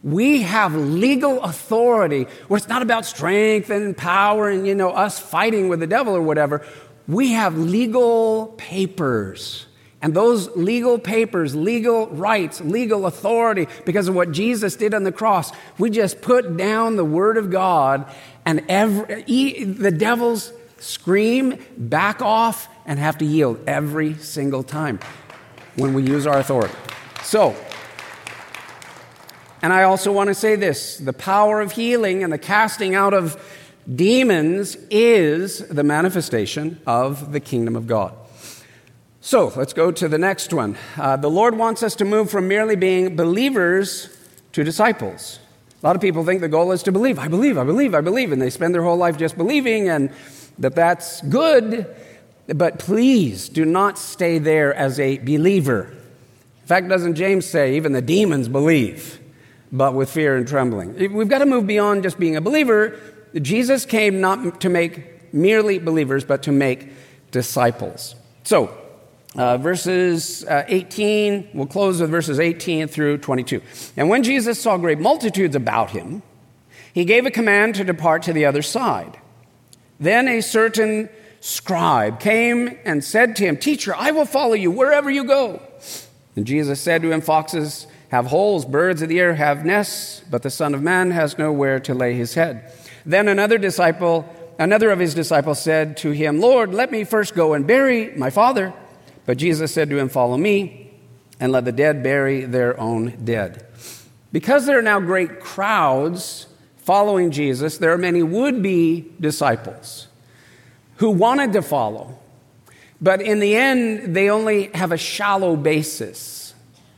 We 0.04 0.42
have 0.42 0.76
legal 0.76 1.42
authority 1.42 2.28
where 2.50 2.58
it's 2.58 2.68
not 2.68 2.82
about 2.82 3.06
strength 3.06 3.70
and 3.70 3.96
power 3.96 4.50
and, 4.50 4.68
you 4.68 4.76
know, 4.76 4.90
us 4.90 5.18
fighting 5.18 5.70
with 5.70 5.80
the 5.80 5.88
devil 5.88 6.14
or 6.14 6.22
whatever. 6.22 6.66
We 7.08 7.32
have 7.32 7.58
legal 7.58 8.48
papers 8.58 9.66
and 10.04 10.14
those 10.14 10.54
legal 10.54 11.00
papers, 11.00 11.56
legal 11.56 12.08
rights, 12.08 12.60
legal 12.60 13.06
authority, 13.06 13.70
because 13.86 14.10
of 14.10 14.16
what 14.16 14.34
Jesus 14.34 14.76
did 14.76 14.94
on 14.94 15.04
the 15.04 15.14
cross, 15.14 15.54
we 15.80 15.90
just 15.90 16.22
put 16.22 16.58
down 16.58 16.98
the 16.98 17.06
Word 17.06 17.38
of 17.38 17.50
God, 17.50 18.06
and 18.46 18.66
every, 18.68 19.64
the 19.64 19.92
devils 19.92 20.52
scream, 20.78 21.58
back 21.78 22.22
off, 22.22 22.68
and 22.86 23.00
have 23.00 23.18
to 23.20 23.26
yield 23.26 23.62
every 23.66 24.16
single 24.16 24.62
time 24.62 25.00
when 25.78 25.94
we 25.94 26.04
use 26.04 26.28
our 26.28 26.38
authority. 26.38 26.76
So, 27.24 27.56
and 29.62 29.72
I 29.72 29.84
also 29.84 30.12
want 30.12 30.28
to 30.28 30.36
say 30.36 30.58
this 30.58 30.98
the 30.98 31.14
power 31.14 31.62
of 31.62 31.72
healing 31.72 32.26
and 32.26 32.34
the 32.34 32.38
casting 32.38 32.94
out 32.94 33.14
of 33.14 33.42
demons 33.90 34.76
is 34.92 35.66
the 35.70 35.84
manifestation 35.86 36.82
of 36.86 37.32
the 37.32 37.40
kingdom 37.40 37.78
of 37.78 37.88
God. 37.88 38.14
So 39.26 39.54
let's 39.56 39.72
go 39.72 39.90
to 39.90 40.10
the 40.10 40.18
next 40.18 40.54
one. 40.54 40.76
Uh, 40.98 41.16
the 41.16 41.30
Lord 41.30 41.58
wants 41.58 41.82
us 41.82 41.96
to 41.96 42.06
move 42.06 42.30
from 42.30 42.50
merely 42.50 42.76
being 42.76 43.16
believers 43.16 44.10
to 44.52 44.66
disciples. 44.66 45.40
A 45.82 45.88
lot 45.88 45.96
of 45.96 46.02
people 46.02 46.26
think 46.26 46.42
the 46.42 46.50
goal 46.50 46.74
is 46.74 46.84
to 46.84 46.92
believe. 46.92 47.18
I 47.18 47.30
believe, 47.30 47.58
I 47.58 47.64
believe, 47.64 47.96
I 47.96 48.02
believe. 48.02 48.34
And 48.34 48.42
they 48.42 48.50
spend 48.50 48.76
their 48.76 48.84
whole 48.84 48.98
life 48.98 49.18
just 49.18 49.38
believing, 49.38 49.88
and 49.88 50.10
that 50.60 50.76
that's 50.76 51.22
good. 51.22 51.88
But 52.48 52.80
please 52.80 53.48
do 53.48 53.64
not 53.64 53.98
stay 53.98 54.40
there 54.40 54.74
as 54.74 55.00
a 55.00 55.20
believer. 55.20 55.84
In 56.62 56.68
fact, 56.68 56.90
doesn't 56.90 57.16
James 57.16 57.46
say 57.46 57.78
even 57.78 57.94
the 57.94 58.02
demons 58.02 58.50
believe, 58.50 59.22
but 59.72 59.94
with 59.94 60.12
fear 60.12 60.36
and 60.36 60.46
trembling? 60.46 61.14
We've 61.14 61.30
got 61.30 61.40
to 61.40 61.46
move 61.46 61.66
beyond 61.66 62.04
just 62.04 62.20
being 62.20 62.36
a 62.36 62.42
believer. 62.42 63.00
Jesus 63.42 63.86
came 63.86 64.20
not 64.20 64.60
to 64.60 64.68
make 64.68 65.34
merely 65.34 65.80
believers, 65.80 66.26
but 66.26 66.44
to 66.44 66.52
make 66.52 66.90
disciples. 67.32 68.16
So, 68.44 68.78
uh, 69.36 69.58
verses 69.58 70.46
uh, 70.46 70.64
18, 70.68 71.50
we'll 71.54 71.66
close 71.66 72.00
with 72.00 72.10
verses 72.10 72.40
18 72.40 72.88
through 72.88 73.18
22. 73.18 73.62
And 73.98 74.10
when 74.10 74.24
Jesus 74.24 74.60
saw 74.60 74.78
great 74.78 75.00
multitudes 75.00 75.56
about 75.56 75.92
him, 75.92 76.22
he 76.94 77.06
gave 77.06 77.26
a 77.26 77.32
command 77.32 77.76
to 77.76 77.84
depart 77.84 78.24
to 78.24 78.34
the 78.34 78.46
other 78.46 78.62
side. 78.62 79.20
Then 80.00 80.28
a 80.28 80.42
certain 80.42 81.10
scribe 81.40 82.20
came 82.20 82.78
and 82.86 83.04
said 83.04 83.36
to 83.38 83.46
him, 83.46 83.58
Teacher, 83.58 83.96
I 83.96 84.12
will 84.12 84.26
follow 84.26 84.54
you 84.54 84.70
wherever 84.70 85.10
you 85.10 85.24
go. 85.24 85.62
And 86.36 86.46
Jesus 86.46 86.80
said 86.80 87.02
to 87.02 87.12
him, 87.12 87.22
Foxes 87.22 87.88
have 88.10 88.28
holes, 88.28 88.66
birds 88.66 89.02
of 89.02 89.10
the 89.10 89.20
air 89.20 89.34
have 89.34 89.66
nests, 89.66 90.24
but 90.30 90.44
the 90.44 90.50
Son 90.50 90.76
of 90.76 90.84
Man 90.84 91.12
has 91.12 91.38
nowhere 91.38 91.80
to 91.82 91.96
lay 91.96 92.14
his 92.14 92.36
head. 92.36 92.72
Then 93.06 93.28
another 93.28 93.58
disciple, 93.58 94.28
another 94.60 94.92
of 94.92 95.00
his 95.00 95.16
disciples 95.16 95.62
said 95.62 95.98
to 95.98 96.12
him, 96.12 96.40
Lord, 96.40 96.74
let 96.74 96.92
me 96.92 97.04
first 97.04 97.34
go 97.34 97.54
and 97.54 97.66
bury 97.66 98.16
my 98.16 98.30
father. 98.30 98.72
But 99.26 99.38
Jesus 99.38 99.74
said 99.74 99.90
to 99.90 99.98
him, 99.98 100.10
Follow 100.10 100.38
me, 100.38 100.92
and 101.40 101.52
let 101.52 101.66
the 101.66 101.72
dead 101.72 102.04
bury 102.04 102.46
their 102.46 102.80
own 102.80 103.24
dead. 103.24 103.66
Because 104.32 104.66
there 104.66 104.80
are 104.80 104.84
now 104.84 105.00
great 105.00 105.40
crowds 105.40 106.48
following 106.78 107.32
Jesus, 107.32 107.78
there 107.78 107.94
are 107.94 107.98
many 107.98 108.22
would 108.24 108.62
be 108.62 109.06
disciples 109.20 110.08
who 110.98 111.12
wanted 111.12 111.54
to 111.54 111.62
follow, 111.62 112.20
but 113.02 113.22
in 113.22 113.40
the 113.40 113.56
end, 113.56 114.16
they 114.16 114.30
only 114.30 114.66
have 114.74 114.92
a 114.92 114.98
shallow 114.98 115.56
basis. 115.56 116.54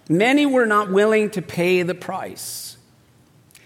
Many 0.09 0.45
were 0.45 0.65
not 0.65 0.91
willing 0.91 1.29
to 1.31 1.41
pay 1.41 1.83
the 1.83 1.95
price. 1.95 2.77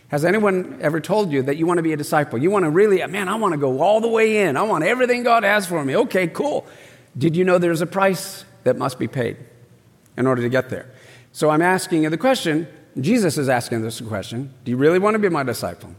Has 0.10 0.26
anyone 0.26 0.80
ever 0.82 1.00
told 1.00 1.32
you 1.32 1.43
that 1.43 1.58
you 1.58 1.65
want 1.67 1.78
to 1.78 1.84
be 1.84 1.93
a 1.93 1.98
disciple? 1.98 2.39
You 2.39 2.50
want 2.50 2.65
to 2.65 2.69
really, 2.69 3.06
man, 3.08 3.30
I 3.30 3.36
want 3.36 3.54
to 3.54 3.60
go 3.60 3.82
all 3.82 4.02
the 4.02 4.08
way 4.08 4.43
in. 4.43 4.58
I 4.58 4.63
want 4.63 4.84
everything 4.84 5.24
God 5.24 5.43
has 5.43 5.67
for 5.67 5.84
me. 5.86 5.95
Okay, 5.95 6.28
cool. 6.28 6.65
Did 7.17 7.36
you 7.36 7.43
know 7.43 7.58
there's 7.58 7.82
a 7.82 7.86
price 7.86 8.43
that 8.63 8.78
must 8.78 9.00
be 9.00 9.08
paid 9.08 9.38
in 10.17 10.28
order 10.28 10.41
to 10.41 10.50
get 10.50 10.69
there. 10.69 10.91
So 11.32 11.50
I'm 11.50 11.62
asking 11.62 12.04
you 12.04 12.10
the 12.10 12.17
question, 12.17 12.67
Jesus 13.00 13.38
is 13.38 13.50
asking 13.50 13.82
this 13.82 14.02
question 14.02 14.54
Do 14.63 14.72
you 14.72 14.78
really 14.78 15.00
want 15.00 15.15
to 15.15 15.19
be 15.19 15.30
my 15.30 15.43
disciple? 15.43 15.93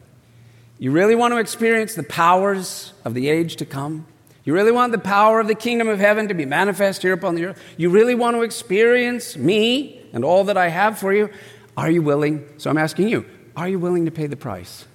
You 0.78 0.90
really 0.92 1.14
want 1.14 1.32
to 1.32 1.38
experience 1.38 1.94
the 1.94 2.02
powers 2.02 2.92
of 3.04 3.14
the 3.14 3.28
age 3.28 3.56
to 3.56 3.66
come? 3.66 4.06
You 4.44 4.54
really 4.54 4.72
want 4.72 4.92
the 4.92 4.98
power 4.98 5.38
of 5.38 5.46
the 5.46 5.54
kingdom 5.54 5.88
of 5.88 5.98
heaven 5.98 6.28
to 6.28 6.34
be 6.34 6.46
manifest 6.46 7.02
here 7.02 7.12
upon 7.12 7.34
the 7.34 7.46
earth? 7.46 7.62
You 7.76 7.90
really 7.90 8.14
want 8.14 8.36
to 8.36 8.42
experience 8.42 9.36
me 9.36 10.02
and 10.12 10.24
all 10.24 10.44
that 10.44 10.56
I 10.56 10.68
have 10.68 10.98
for 10.98 11.12
you? 11.12 11.28
Are 11.76 11.90
you 11.90 12.02
willing? 12.02 12.48
So 12.56 12.70
I'm 12.70 12.78
asking 12.78 13.08
you, 13.08 13.26
are 13.56 13.68
you 13.68 13.78
willing 13.78 14.06
to 14.06 14.10
pay 14.10 14.26
the 14.26 14.36
price? 14.36 14.86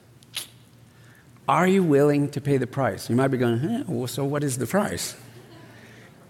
Are 1.47 1.67
you 1.67 1.83
willing 1.83 2.29
to 2.31 2.41
pay 2.41 2.57
the 2.57 2.67
price? 2.67 3.09
You 3.09 3.15
might 3.15 3.27
be 3.27 3.37
going, 3.37 3.59
huh, 3.59 3.83
well, 3.87 4.07
so 4.07 4.25
what 4.25 4.43
is 4.43 4.57
the 4.57 4.65
price? 4.65 5.15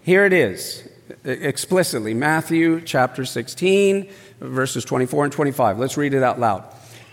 Here 0.02 0.26
it 0.26 0.34
is 0.34 0.86
explicitly 1.24 2.14
Matthew 2.14 2.80
chapter 2.80 3.24
16, 3.24 4.08
verses 4.40 4.84
24 4.84 5.24
and 5.24 5.32
25. 5.32 5.78
Let's 5.78 5.96
read 5.96 6.14
it 6.14 6.22
out 6.22 6.40
loud. 6.40 6.64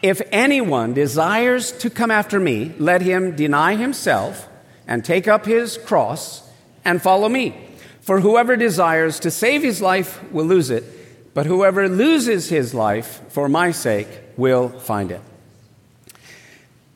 If 0.01 0.21
anyone 0.31 0.93
desires 0.93 1.71
to 1.79 1.89
come 1.89 2.11
after 2.11 2.39
me, 2.39 2.73
let 2.77 3.01
him 3.01 3.35
deny 3.35 3.75
himself 3.75 4.47
and 4.87 5.03
take 5.03 5.27
up 5.27 5.45
his 5.45 5.77
cross 5.77 6.47
and 6.83 7.01
follow 7.01 7.29
me. 7.29 7.55
For 8.01 8.19
whoever 8.19 8.57
desires 8.57 9.19
to 9.21 9.31
save 9.31 9.63
his 9.63 9.81
life 9.81 10.21
will 10.31 10.45
lose 10.45 10.69
it, 10.69 10.83
but 11.33 11.45
whoever 11.45 11.87
loses 11.87 12.49
his 12.49 12.73
life 12.73 13.21
for 13.29 13.47
my 13.47 13.71
sake 13.71 14.09
will 14.35 14.69
find 14.69 15.11
it. 15.11 15.21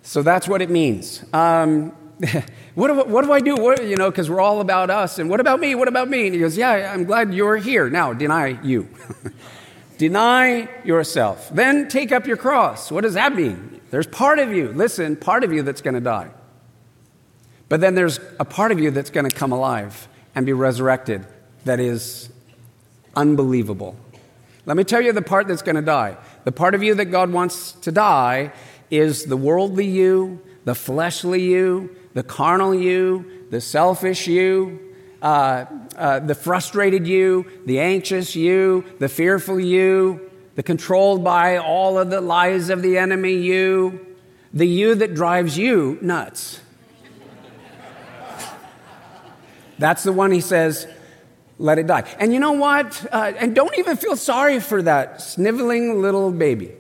So 0.04 0.22
that's 0.22 0.48
what 0.48 0.62
it 0.62 0.70
means. 0.70 1.24
Um, 1.34 1.94
what, 2.76 2.88
do, 2.88 3.04
what, 3.04 3.26
do, 3.26 3.32
I 3.32 3.40
do? 3.40 3.56
What, 3.56 3.86
you 3.86 3.96
know, 3.96 4.10
because 4.10 4.30
we're 4.30 4.42
all 4.42 4.60
about 4.60 4.90
us. 4.90 5.20
And 5.20 5.30
what 5.30 5.40
about 5.40 5.60
me? 5.60 5.76
What 5.76 5.88
about 5.88 6.10
me? 6.10 6.26
And 6.26 6.34
he 6.34 6.42
goes, 6.42 6.58
Yeah, 6.58 6.92
I'm 6.94 7.04
glad 7.04 7.34
you're 7.34 7.58
here. 7.58 7.90
Now, 7.90 8.14
deny 8.14 8.60
you. 8.64 8.88
deny 9.98 10.70
yourself. 10.84 11.50
Then 11.54 11.88
take 11.88 12.12
up 12.12 12.26
your 12.26 12.38
cross. 12.38 12.92
What 12.92 13.02
does 13.02 13.14
that 13.14 13.36
mean? 13.36 13.82
There's 13.92 14.08
part 14.08 14.40
of 14.40 14.52
you, 14.52 14.70
listen, 14.70 15.16
part 15.16 15.44
of 15.44 15.54
you 15.54 15.62
that's 15.64 15.82
going 15.82 15.94
to 15.94 16.02
die. 16.02 16.30
But 17.70 17.82
then 17.82 17.96
there's 17.96 18.20
a 18.40 18.46
part 18.46 18.72
of 18.72 18.80
you 18.80 18.92
that's 18.92 19.10
going 19.10 19.30
to 19.30 19.36
come 19.36 19.52
alive 19.52 20.08
and 20.36 20.46
be 20.46 20.54
resurrected 20.54 21.26
that 21.66 21.80
is 21.80 22.30
unbelievable. 23.16 23.96
Let 24.66 24.78
me 24.78 24.84
tell 24.84 25.02
you 25.02 25.14
the 25.14 25.22
part 25.22 25.48
that's 25.48 25.62
going 25.62 25.76
to 25.76 25.82
die. 25.82 26.18
The 26.44 26.52
part 26.52 26.76
of 26.76 26.84
you 26.84 26.96
that 26.96 27.06
God 27.06 27.32
wants 27.32 27.74
to 27.74 27.92
die 27.92 28.52
is 28.90 29.26
the 29.26 29.38
worldly 29.38 29.86
you, 29.86 30.42
the 30.66 30.76
fleshly 30.76 31.42
you, 31.42 31.96
the 32.18 32.24
carnal 32.24 32.74
you, 32.74 33.46
the 33.52 33.62
selfish 33.62 34.26
you, 34.26 34.80
uh, 35.22 35.66
uh, 35.96 36.18
the 36.18 36.34
frustrated 36.34 37.06
you, 37.06 37.46
the 37.68 37.80
anxious 37.80 38.36
you, 38.36 38.84
the 38.98 39.08
fearful 39.08 39.60
you, 39.60 40.32
the 40.56 40.64
controlled 40.64 41.24
by 41.24 41.58
all 41.58 42.00
of 42.00 42.10
the 42.10 42.20
lies 42.20 42.72
of 42.72 42.82
the 42.82 42.98
enemy 42.98 43.36
you, 43.36 44.04
the 44.52 44.66
you 44.66 44.96
that 44.96 45.14
drives 45.14 45.60
you 45.60 46.00
nuts. 46.02 46.60
That's 49.78 50.02
the 50.02 50.12
one 50.12 50.32
he 50.32 50.42
says, 50.42 50.88
let 51.60 51.78
it 51.78 51.86
die. 51.86 52.04
And 52.18 52.34
you 52.34 52.40
know 52.40 52.54
what? 52.54 53.06
Uh, 53.14 53.34
and 53.38 53.54
don't 53.54 53.78
even 53.78 53.96
feel 53.96 54.16
sorry 54.16 54.60
for 54.60 54.82
that 54.82 55.22
sniveling 55.22 56.02
little 56.02 56.32
baby. 56.32 56.72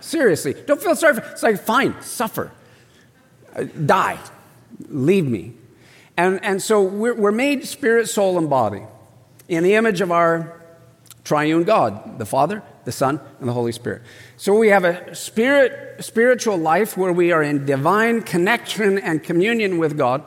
Seriously, 0.00 0.54
don't 0.66 0.80
feel 0.80 0.96
sorry 0.96 1.16
for 1.16 1.20
it. 1.20 1.32
It's 1.32 1.42
like, 1.42 1.60
fine, 1.60 2.00
suffer, 2.00 2.52
Uh, 3.54 3.64
die, 3.64 4.18
leave 4.88 5.26
me. 5.26 5.54
And, 6.16 6.42
and 6.44 6.62
so 6.62 6.82
we're, 6.82 7.14
we're 7.14 7.32
made 7.32 7.66
spirit, 7.66 8.08
soul, 8.08 8.38
and 8.38 8.48
body 8.48 8.82
in 9.48 9.64
the 9.64 9.74
image 9.74 10.00
of 10.00 10.12
our 10.12 10.60
triune 11.24 11.64
God, 11.64 12.18
the 12.18 12.26
Father, 12.26 12.62
the 12.84 12.92
Son, 12.92 13.20
and 13.40 13.48
the 13.48 13.52
Holy 13.52 13.72
Spirit. 13.72 14.02
So 14.36 14.54
we 14.54 14.68
have 14.68 14.84
a 14.84 15.14
spirit, 15.14 16.04
spiritual 16.04 16.56
life 16.56 16.96
where 16.96 17.12
we 17.12 17.32
are 17.32 17.42
in 17.42 17.64
divine 17.66 18.22
connection 18.22 18.98
and 18.98 19.22
communion 19.22 19.78
with 19.78 19.96
God. 19.96 20.22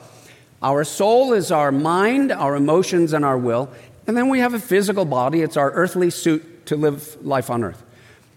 Our 0.61 0.83
soul 0.83 1.33
is 1.33 1.51
our 1.51 1.71
mind, 1.71 2.31
our 2.31 2.55
emotions, 2.55 3.13
and 3.13 3.23
our 3.23 3.37
will. 3.37 3.69
And 4.07 4.17
then 4.17 4.29
we 4.29 4.39
have 4.39 4.53
a 4.53 4.59
physical 4.59 5.05
body. 5.05 5.41
It's 5.41 5.57
our 5.57 5.71
earthly 5.71 6.09
suit 6.09 6.65
to 6.67 6.75
live 6.75 7.23
life 7.23 7.49
on 7.49 7.63
earth. 7.63 7.83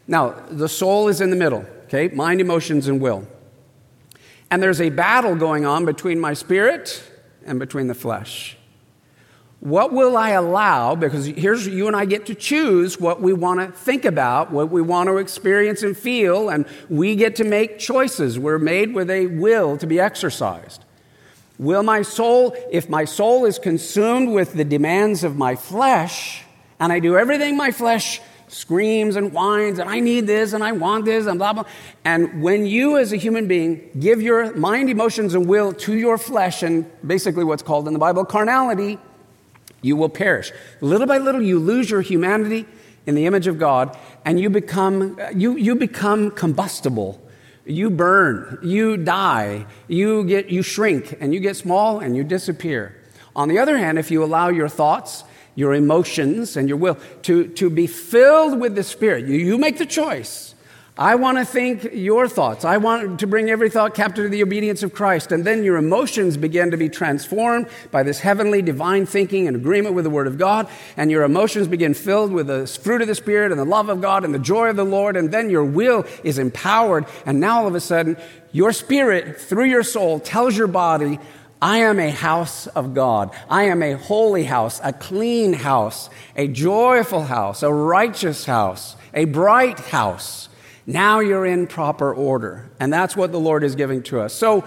Now, 0.06 0.34
the 0.50 0.68
soul 0.68 1.08
is 1.08 1.20
in 1.20 1.30
the 1.30 1.36
middle, 1.36 1.64
okay? 1.84 2.08
Mind, 2.08 2.40
emotions, 2.40 2.88
and 2.88 3.00
will. 3.00 3.26
And 4.50 4.62
there's 4.62 4.80
a 4.80 4.90
battle 4.90 5.36
going 5.36 5.64
on 5.64 5.84
between 5.84 6.18
my 6.18 6.34
spirit 6.34 7.02
and 7.46 7.58
between 7.58 7.86
the 7.86 7.94
flesh. 7.94 8.56
What 9.60 9.92
will 9.92 10.16
I 10.16 10.30
allow? 10.30 10.94
Because 10.94 11.26
here's 11.26 11.66
you 11.66 11.86
and 11.86 11.94
I 11.94 12.06
get 12.06 12.26
to 12.26 12.34
choose 12.34 12.98
what 12.98 13.20
we 13.20 13.34
want 13.34 13.60
to 13.60 13.70
think 13.70 14.06
about, 14.06 14.50
what 14.50 14.70
we 14.70 14.80
want 14.80 15.08
to 15.08 15.18
experience 15.18 15.82
and 15.82 15.94
feel, 15.96 16.48
and 16.48 16.64
we 16.88 17.14
get 17.14 17.36
to 17.36 17.44
make 17.44 17.78
choices. 17.78 18.38
We're 18.38 18.58
made 18.58 18.94
with 18.94 19.10
a 19.10 19.26
will 19.26 19.76
to 19.76 19.86
be 19.86 20.00
exercised. 20.00 20.82
Will 21.58 21.82
my 21.82 22.00
soul, 22.00 22.56
if 22.70 22.88
my 22.88 23.04
soul 23.04 23.44
is 23.44 23.58
consumed 23.58 24.30
with 24.30 24.54
the 24.54 24.64
demands 24.64 25.24
of 25.24 25.36
my 25.36 25.56
flesh, 25.56 26.42
and 26.80 26.90
I 26.90 26.98
do 26.98 27.18
everything 27.18 27.58
my 27.58 27.70
flesh 27.70 28.22
screams 28.50 29.16
and 29.16 29.32
whines, 29.32 29.78
and 29.78 29.88
I 29.88 30.00
need 30.00 30.26
this, 30.26 30.52
and 30.52 30.62
I 30.62 30.72
want 30.72 31.04
this, 31.04 31.26
and 31.26 31.38
blah, 31.38 31.52
blah. 31.52 31.64
And 32.04 32.42
when 32.42 32.66
you, 32.66 32.98
as 32.98 33.12
a 33.12 33.16
human 33.16 33.46
being, 33.46 33.90
give 33.98 34.20
your 34.20 34.54
mind, 34.54 34.90
emotions, 34.90 35.34
and 35.34 35.46
will 35.46 35.72
to 35.72 35.94
your 35.96 36.18
flesh, 36.18 36.62
and 36.62 36.90
basically 37.06 37.44
what's 37.44 37.62
called 37.62 37.86
in 37.86 37.92
the 37.92 37.98
Bible 37.98 38.24
carnality, 38.24 38.98
you 39.82 39.96
will 39.96 40.08
perish. 40.08 40.52
Little 40.80 41.06
by 41.06 41.18
little, 41.18 41.40
you 41.40 41.58
lose 41.58 41.88
your 41.88 42.02
humanity 42.02 42.66
in 43.06 43.14
the 43.14 43.26
image 43.26 43.46
of 43.46 43.58
God, 43.58 43.96
and 44.24 44.38
you 44.38 44.50
become, 44.50 45.18
you, 45.34 45.56
you 45.56 45.74
become 45.74 46.30
combustible 46.30 47.20
you 47.70 47.90
burn, 47.90 48.58
you 48.62 48.96
die, 48.96 49.66
you, 49.86 50.24
get, 50.24 50.50
you 50.50 50.62
shrink, 50.62 51.16
and 51.20 51.32
you 51.32 51.40
get 51.40 51.56
small 51.56 52.00
and 52.00 52.16
you 52.16 52.24
disappear. 52.24 52.96
On 53.36 53.48
the 53.48 53.58
other 53.58 53.78
hand, 53.78 53.98
if 53.98 54.10
you 54.10 54.24
allow 54.24 54.48
your 54.48 54.68
thoughts, 54.68 55.24
your 55.54 55.74
emotions, 55.74 56.56
and 56.56 56.68
your 56.68 56.78
will 56.78 56.98
to, 57.22 57.48
to 57.48 57.70
be 57.70 57.86
filled 57.86 58.60
with 58.60 58.74
the 58.74 58.82
Spirit, 58.84 59.26
you, 59.26 59.36
you 59.36 59.58
make 59.58 59.78
the 59.78 59.86
choice 59.86 60.50
I 61.00 61.14
want 61.14 61.38
to 61.38 61.46
think 61.46 61.94
your 61.94 62.28
thoughts. 62.28 62.62
I 62.62 62.76
want 62.76 63.20
to 63.20 63.26
bring 63.26 63.48
every 63.48 63.70
thought 63.70 63.94
captive 63.94 64.26
to 64.26 64.28
the 64.28 64.42
obedience 64.42 64.82
of 64.82 64.92
Christ. 64.92 65.32
And 65.32 65.46
then 65.46 65.64
your 65.64 65.78
emotions 65.78 66.36
begin 66.36 66.72
to 66.72 66.76
be 66.76 66.90
transformed 66.90 67.68
by 67.90 68.02
this 68.02 68.20
heavenly 68.20 68.60
divine 68.60 69.06
thinking 69.06 69.46
and 69.46 69.56
agreement 69.56 69.94
with 69.94 70.04
the 70.04 70.10
Word 70.10 70.26
of 70.26 70.36
God. 70.36 70.68
And 70.98 71.10
your 71.10 71.22
emotions 71.22 71.68
begin 71.68 71.94
filled 71.94 72.32
with 72.32 72.48
the 72.48 72.66
fruit 72.66 73.00
of 73.00 73.08
the 73.08 73.14
Spirit 73.14 73.50
and 73.50 73.58
the 73.58 73.64
love 73.64 73.88
of 73.88 74.02
God 74.02 74.26
and 74.26 74.34
the 74.34 74.38
joy 74.38 74.68
of 74.68 74.76
the 74.76 74.84
Lord. 74.84 75.16
And 75.16 75.32
then 75.32 75.48
your 75.48 75.64
will 75.64 76.04
is 76.22 76.38
empowered. 76.38 77.06
And 77.24 77.40
now 77.40 77.60
all 77.60 77.66
of 77.66 77.74
a 77.74 77.80
sudden, 77.80 78.18
your 78.52 78.72
spirit 78.72 79.40
through 79.40 79.66
your 79.66 79.84
soul 79.84 80.20
tells 80.20 80.54
your 80.54 80.66
body, 80.66 81.18
I 81.62 81.78
am 81.78 81.98
a 81.98 82.10
house 82.10 82.66
of 82.68 82.94
God. 82.94 83.30
I 83.48 83.64
am 83.64 83.82
a 83.82 83.92
holy 83.92 84.44
house, 84.44 84.80
a 84.82 84.92
clean 84.92 85.52
house, 85.52 86.08
a 86.34 86.48
joyful 86.48 87.24
house, 87.24 87.62
a 87.62 87.72
righteous 87.72 88.46
house, 88.46 88.96
a 89.12 89.26
bright 89.26 89.78
house. 89.78 90.48
Now 90.86 91.20
you're 91.20 91.44
in 91.44 91.66
proper 91.66 92.14
order. 92.14 92.70
And 92.80 92.92
that's 92.92 93.14
what 93.16 93.30
the 93.30 93.40
Lord 93.40 93.62
is 93.62 93.74
giving 93.74 94.02
to 94.04 94.20
us. 94.20 94.32
So 94.32 94.64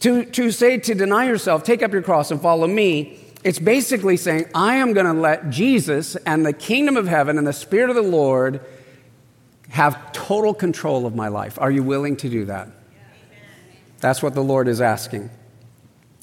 to, 0.00 0.24
to 0.24 0.50
say 0.50 0.78
to 0.78 0.94
deny 0.94 1.26
yourself, 1.26 1.64
take 1.64 1.82
up 1.82 1.92
your 1.92 2.02
cross 2.02 2.30
and 2.30 2.40
follow 2.40 2.66
me, 2.66 3.18
it's 3.42 3.58
basically 3.58 4.16
saying, 4.16 4.46
I 4.54 4.76
am 4.76 4.92
going 4.92 5.06
to 5.06 5.14
let 5.14 5.50
Jesus 5.50 6.14
and 6.16 6.44
the 6.44 6.52
kingdom 6.52 6.96
of 6.96 7.08
heaven 7.08 7.38
and 7.38 7.46
the 7.46 7.52
Spirit 7.52 7.88
of 7.88 7.96
the 7.96 8.02
Lord 8.02 8.60
have 9.70 10.12
total 10.12 10.52
control 10.52 11.06
of 11.06 11.16
my 11.16 11.28
life. 11.28 11.58
Are 11.58 11.70
you 11.70 11.82
willing 11.82 12.16
to 12.18 12.28
do 12.28 12.44
that? 12.44 12.68
That's 14.00 14.22
what 14.22 14.34
the 14.34 14.42
Lord 14.42 14.68
is 14.68 14.80
asking. 14.80 15.30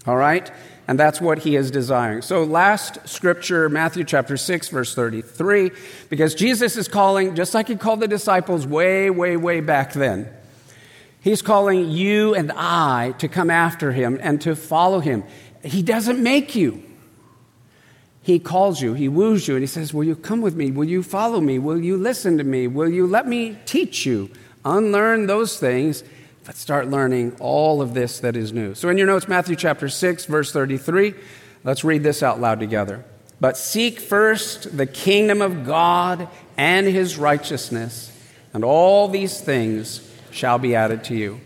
All 0.06 0.18
right? 0.18 0.50
And 0.88 0.98
that's 0.98 1.22
what 1.22 1.40
he 1.40 1.56
is 1.56 1.70
desiring. 1.70 2.24
So, 2.24 2.44
last 2.44 3.08
scripture, 3.08 3.70
Matthew 3.70 4.04
chapter 4.04 4.38
6, 4.38 4.70
verse 4.70 4.96
33, 4.96 5.72
because 6.10 6.34
Jesus 6.34 6.78
is 6.78 6.88
calling, 6.88 7.36
just 7.36 7.54
like 7.54 7.68
he 7.68 7.76
called 7.76 8.00
the 8.00 8.08
disciples 8.08 8.66
way, 8.66 9.10
way, 9.12 9.38
way 9.38 9.62
back 9.62 9.94
then, 9.94 10.28
he's 11.22 11.44
calling 11.44 11.92
you 11.92 12.34
and 12.34 12.52
I 12.52 13.14
to 13.20 13.28
come 13.28 13.52
after 13.52 13.92
him 13.92 14.18
and 14.22 14.42
to 14.42 14.56
follow 14.56 15.00
him. 15.00 15.24
He 15.64 15.84
doesn't 15.84 16.22
make 16.24 16.56
you. 16.56 16.84
He 18.22 18.40
calls 18.40 18.82
you, 18.82 18.94
he 18.94 19.08
woos 19.08 19.48
you, 19.48 19.56
and 19.56 19.64
he 19.64 19.68
says, 19.68 19.94
Will 19.94 20.04
you 20.04 20.16
come 20.16 20.42
with 20.42 20.56
me? 20.56 20.72
Will 20.72 20.86
you 20.86 21.04
follow 21.04 21.40
me? 21.40 21.60
Will 21.60 21.80
you 21.80 21.98
listen 21.98 22.38
to 22.38 22.44
me? 22.44 22.68
Will 22.68 22.90
you 22.90 23.08
let 23.08 23.28
me 23.28 23.58
teach 23.66 24.06
you? 24.06 24.30
Unlearn 24.66 25.28
those 25.28 25.60
things 25.60 26.04
Let's 26.50 26.62
start 26.62 26.88
learning 26.88 27.36
all 27.40 27.80
of 27.80 27.94
this 27.94 28.22
that 28.22 28.36
is 28.36 28.52
new. 28.52 28.74
So, 28.74 28.90
in 28.90 28.98
your 28.98 29.06
notes, 29.06 29.28
Matthew 29.28 29.56
chapter 29.56 29.88
6, 29.88 30.26
verse 30.26 30.52
33, 30.52 31.14
let's 31.64 31.84
read 31.84 32.02
this 32.02 32.24
out 32.24 32.42
loud 32.42 32.60
together. 32.60 33.06
But 33.40 33.56
seek 33.56 34.00
first 34.00 34.76
the 34.76 34.88
kingdom 34.88 35.44
of 35.44 35.64
God 35.64 36.28
and 36.58 36.88
his 36.88 37.20
righteousness, 37.20 38.12
and 38.52 38.64
all 38.64 39.08
these 39.08 39.40
things 39.40 40.12
shall 40.32 40.58
be 40.58 40.74
added 40.74 41.04
to 41.04 41.16
you. 41.16 41.40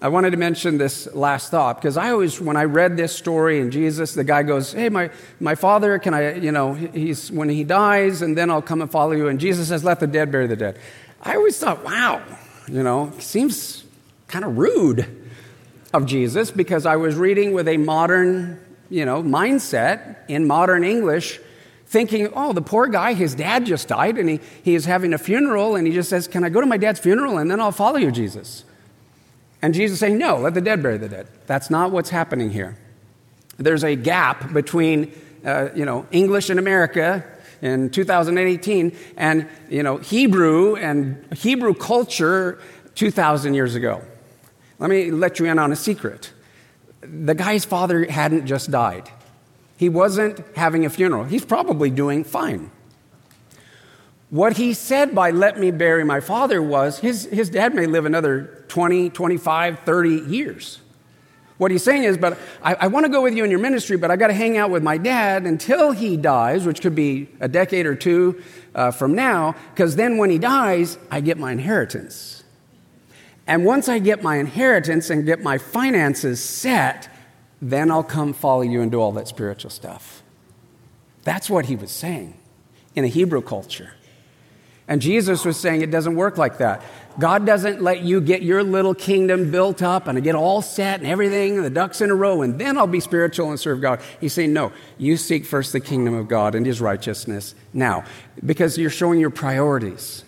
I 0.00 0.08
wanted 0.08 0.30
to 0.30 0.38
mention 0.38 0.78
this 0.78 1.14
last 1.14 1.50
thought 1.50 1.76
because 1.76 1.98
I 1.98 2.08
always, 2.12 2.40
when 2.40 2.56
I 2.56 2.64
read 2.64 2.96
this 2.96 3.14
story 3.14 3.60
and 3.60 3.70
Jesus, 3.70 4.14
the 4.14 4.24
guy 4.24 4.44
goes, 4.44 4.72
Hey, 4.72 4.88
my, 4.88 5.10
my 5.40 5.56
father, 5.56 5.98
can 5.98 6.14
I, 6.14 6.36
you 6.36 6.52
know, 6.52 6.72
he's, 6.72 7.30
when 7.30 7.50
he 7.50 7.64
dies, 7.64 8.22
and 8.22 8.34
then 8.34 8.50
I'll 8.50 8.62
come 8.62 8.80
and 8.80 8.90
follow 8.90 9.12
you. 9.12 9.28
And 9.28 9.38
Jesus 9.38 9.68
says, 9.68 9.84
Let 9.84 10.00
the 10.00 10.06
dead 10.06 10.32
bury 10.32 10.46
the 10.46 10.56
dead. 10.56 10.78
I 11.20 11.34
always 11.34 11.58
thought, 11.58 11.84
wow, 11.84 12.22
you 12.66 12.82
know, 12.82 13.12
seems 13.18 13.84
kind 14.28 14.44
of 14.44 14.56
rude 14.56 15.06
of 15.92 16.06
Jesus 16.06 16.50
because 16.50 16.86
I 16.86 16.96
was 16.96 17.16
reading 17.16 17.52
with 17.52 17.66
a 17.66 17.76
modern, 17.78 18.60
you 18.90 19.04
know, 19.04 19.22
mindset 19.22 20.16
in 20.28 20.46
modern 20.46 20.84
English, 20.84 21.40
thinking, 21.86 22.28
oh, 22.34 22.52
the 22.52 22.62
poor 22.62 22.86
guy, 22.86 23.14
his 23.14 23.34
dad 23.34 23.64
just 23.64 23.88
died 23.88 24.18
and 24.18 24.28
he, 24.28 24.40
he 24.62 24.74
is 24.74 24.84
having 24.84 25.14
a 25.14 25.18
funeral 25.18 25.76
and 25.76 25.86
he 25.86 25.92
just 25.92 26.10
says, 26.10 26.28
Can 26.28 26.44
I 26.44 26.50
go 26.50 26.60
to 26.60 26.66
my 26.66 26.76
dad's 26.76 27.00
funeral 27.00 27.38
and 27.38 27.50
then 27.50 27.60
I'll 27.60 27.72
follow 27.72 27.96
you, 27.96 28.10
Jesus? 28.10 28.64
And 29.62 29.74
Jesus 29.74 29.98
saying, 29.98 30.18
No, 30.18 30.36
let 30.38 30.54
the 30.54 30.60
dead 30.60 30.82
bury 30.82 30.98
the 30.98 31.08
dead. 31.08 31.28
That's 31.46 31.70
not 31.70 31.90
what's 31.90 32.10
happening 32.10 32.50
here. 32.50 32.76
There's 33.56 33.82
a 33.82 33.96
gap 33.96 34.52
between, 34.52 35.12
uh, 35.44 35.70
you 35.74 35.84
know, 35.84 36.06
English 36.12 36.50
in 36.50 36.58
America 36.58 37.24
in 37.60 37.90
2018, 37.90 38.96
and 39.16 39.48
you 39.68 39.82
know 39.82 39.96
Hebrew 39.96 40.76
and 40.76 41.26
Hebrew 41.34 41.74
culture 41.74 42.60
2,000 42.94 43.54
years 43.54 43.74
ago. 43.74 44.02
Let 44.78 44.90
me 44.90 45.10
let 45.10 45.38
you 45.38 45.46
in 45.46 45.58
on 45.58 45.72
a 45.72 45.76
secret. 45.76 46.32
The 47.00 47.34
guy's 47.34 47.64
father 47.64 48.04
hadn't 48.10 48.46
just 48.46 48.70
died. 48.70 49.10
He 49.76 49.88
wasn't 49.88 50.40
having 50.56 50.84
a 50.84 50.90
funeral. 50.90 51.24
He's 51.24 51.44
probably 51.44 51.90
doing 51.90 52.24
fine. 52.24 52.70
What 54.30 54.56
he 54.56 54.74
said 54.74 55.14
by 55.14 55.30
let 55.30 55.58
me 55.58 55.70
bury 55.70 56.04
my 56.04 56.20
father 56.20 56.62
was 56.62 56.98
his, 56.98 57.24
his 57.26 57.48
dad 57.48 57.74
may 57.74 57.86
live 57.86 58.04
another 58.04 58.64
20, 58.68 59.10
25, 59.10 59.80
30 59.80 60.10
years. 60.10 60.80
What 61.56 61.72
he's 61.72 61.82
saying 61.82 62.04
is, 62.04 62.16
but 62.16 62.38
I, 62.62 62.74
I 62.74 62.86
want 62.86 63.04
to 63.06 63.10
go 63.10 63.22
with 63.22 63.34
you 63.34 63.42
in 63.42 63.50
your 63.50 63.58
ministry, 63.58 63.96
but 63.96 64.10
I 64.10 64.16
got 64.16 64.28
to 64.28 64.34
hang 64.34 64.56
out 64.56 64.70
with 64.70 64.82
my 64.82 64.96
dad 64.96 65.44
until 65.44 65.90
he 65.90 66.16
dies, 66.16 66.64
which 66.64 66.80
could 66.80 66.94
be 66.94 67.28
a 67.40 67.48
decade 67.48 67.84
or 67.84 67.96
two 67.96 68.42
uh, 68.74 68.92
from 68.92 69.14
now, 69.14 69.56
because 69.74 69.96
then 69.96 70.18
when 70.18 70.30
he 70.30 70.38
dies, 70.38 70.98
I 71.10 71.20
get 71.20 71.36
my 71.36 71.50
inheritance. 71.50 72.37
And 73.48 73.64
once 73.64 73.88
I 73.88 73.98
get 73.98 74.22
my 74.22 74.36
inheritance 74.36 75.10
and 75.10 75.24
get 75.26 75.42
my 75.42 75.58
finances 75.58 76.40
set, 76.40 77.08
then 77.60 77.90
I'll 77.90 78.04
come 78.04 78.34
follow 78.34 78.60
you 78.60 78.82
and 78.82 78.92
do 78.92 79.00
all 79.00 79.10
that 79.12 79.26
spiritual 79.26 79.70
stuff. 79.70 80.22
That's 81.24 81.48
what 81.48 81.66
he 81.66 81.74
was 81.74 81.90
saying 81.90 82.34
in 82.94 83.04
a 83.04 83.08
Hebrew 83.08 83.40
culture. 83.40 83.94
And 84.86 85.02
Jesus 85.02 85.44
was 85.44 85.58
saying 85.58 85.82
it 85.82 85.90
doesn't 85.90 86.14
work 86.14 86.38
like 86.38 86.58
that. 86.58 86.82
God 87.18 87.44
doesn't 87.44 87.82
let 87.82 88.02
you 88.02 88.20
get 88.20 88.42
your 88.42 88.62
little 88.62 88.94
kingdom 88.94 89.50
built 89.50 89.82
up 89.82 90.06
and 90.06 90.22
get 90.22 90.34
all 90.34 90.62
set 90.62 91.00
and 91.00 91.08
everything, 91.08 91.56
and 91.56 91.64
the 91.64 91.70
ducks 91.70 92.00
in 92.00 92.10
a 92.10 92.14
row, 92.14 92.42
and 92.42 92.58
then 92.58 92.78
I'll 92.78 92.86
be 92.86 93.00
spiritual 93.00 93.50
and 93.50 93.58
serve 93.58 93.80
God. 93.80 94.00
He's 94.20 94.32
saying, 94.32 94.52
no, 94.52 94.72
you 94.98 95.16
seek 95.16 95.44
first 95.44 95.72
the 95.72 95.80
kingdom 95.80 96.14
of 96.14 96.28
God 96.28 96.54
and 96.54 96.64
his 96.64 96.80
righteousness 96.80 97.54
now, 97.72 98.04
because 98.46 98.78
you're 98.78 98.88
showing 98.88 99.20
your 99.20 99.30
priorities. 99.30 100.24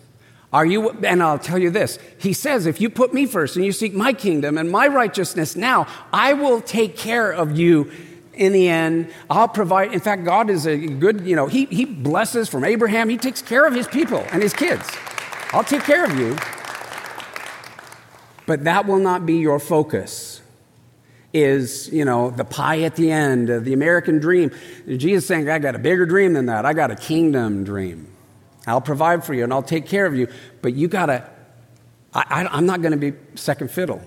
Are 0.52 0.66
you, 0.66 0.90
and 0.90 1.22
I'll 1.22 1.38
tell 1.38 1.58
you 1.58 1.70
this, 1.70 1.98
he 2.18 2.32
says, 2.32 2.66
if 2.66 2.80
you 2.80 2.90
put 2.90 3.14
me 3.14 3.26
first 3.26 3.54
and 3.54 3.64
you 3.64 3.70
seek 3.70 3.94
my 3.94 4.12
kingdom 4.12 4.58
and 4.58 4.70
my 4.70 4.88
righteousness 4.88 5.54
now, 5.54 5.86
I 6.12 6.32
will 6.32 6.60
take 6.60 6.96
care 6.96 7.30
of 7.30 7.56
you 7.56 7.90
in 8.34 8.52
the 8.52 8.68
end. 8.68 9.12
I'll 9.28 9.48
provide. 9.48 9.92
In 9.92 10.00
fact, 10.00 10.24
God 10.24 10.50
is 10.50 10.66
a 10.66 10.76
good, 10.76 11.20
you 11.20 11.36
know, 11.36 11.46
he, 11.46 11.66
he 11.66 11.84
blesses 11.84 12.48
from 12.48 12.64
Abraham. 12.64 13.08
He 13.08 13.16
takes 13.16 13.42
care 13.42 13.64
of 13.64 13.74
his 13.74 13.86
people 13.86 14.24
and 14.32 14.42
his 14.42 14.52
kids. 14.52 14.88
I'll 15.52 15.64
take 15.64 15.84
care 15.84 16.04
of 16.04 16.18
you. 16.18 16.36
But 18.46 18.64
that 18.64 18.86
will 18.86 18.98
not 18.98 19.26
be 19.26 19.36
your 19.36 19.60
focus. 19.60 20.40
Is, 21.32 21.88
you 21.92 22.04
know, 22.04 22.30
the 22.30 22.44
pie 22.44 22.80
at 22.82 22.96
the 22.96 23.12
end, 23.12 23.48
the 23.48 23.72
American 23.72 24.18
dream. 24.18 24.50
Jesus 24.88 25.26
saying, 25.26 25.48
I 25.48 25.60
got 25.60 25.76
a 25.76 25.78
bigger 25.78 26.04
dream 26.04 26.32
than 26.32 26.46
that. 26.46 26.66
I 26.66 26.72
got 26.72 26.90
a 26.90 26.96
kingdom 26.96 27.62
dream. 27.62 28.08
I'll 28.70 28.80
provide 28.80 29.24
for 29.24 29.34
you 29.34 29.44
and 29.44 29.52
I'll 29.52 29.62
take 29.62 29.86
care 29.86 30.06
of 30.06 30.14
you. 30.14 30.28
But 30.62 30.74
you 30.74 30.88
got 30.88 31.06
to, 31.06 31.28
I'm 32.14 32.66
not 32.66 32.82
going 32.82 32.92
to 32.92 32.98
be 32.98 33.16
second 33.34 33.70
fiddle 33.70 34.00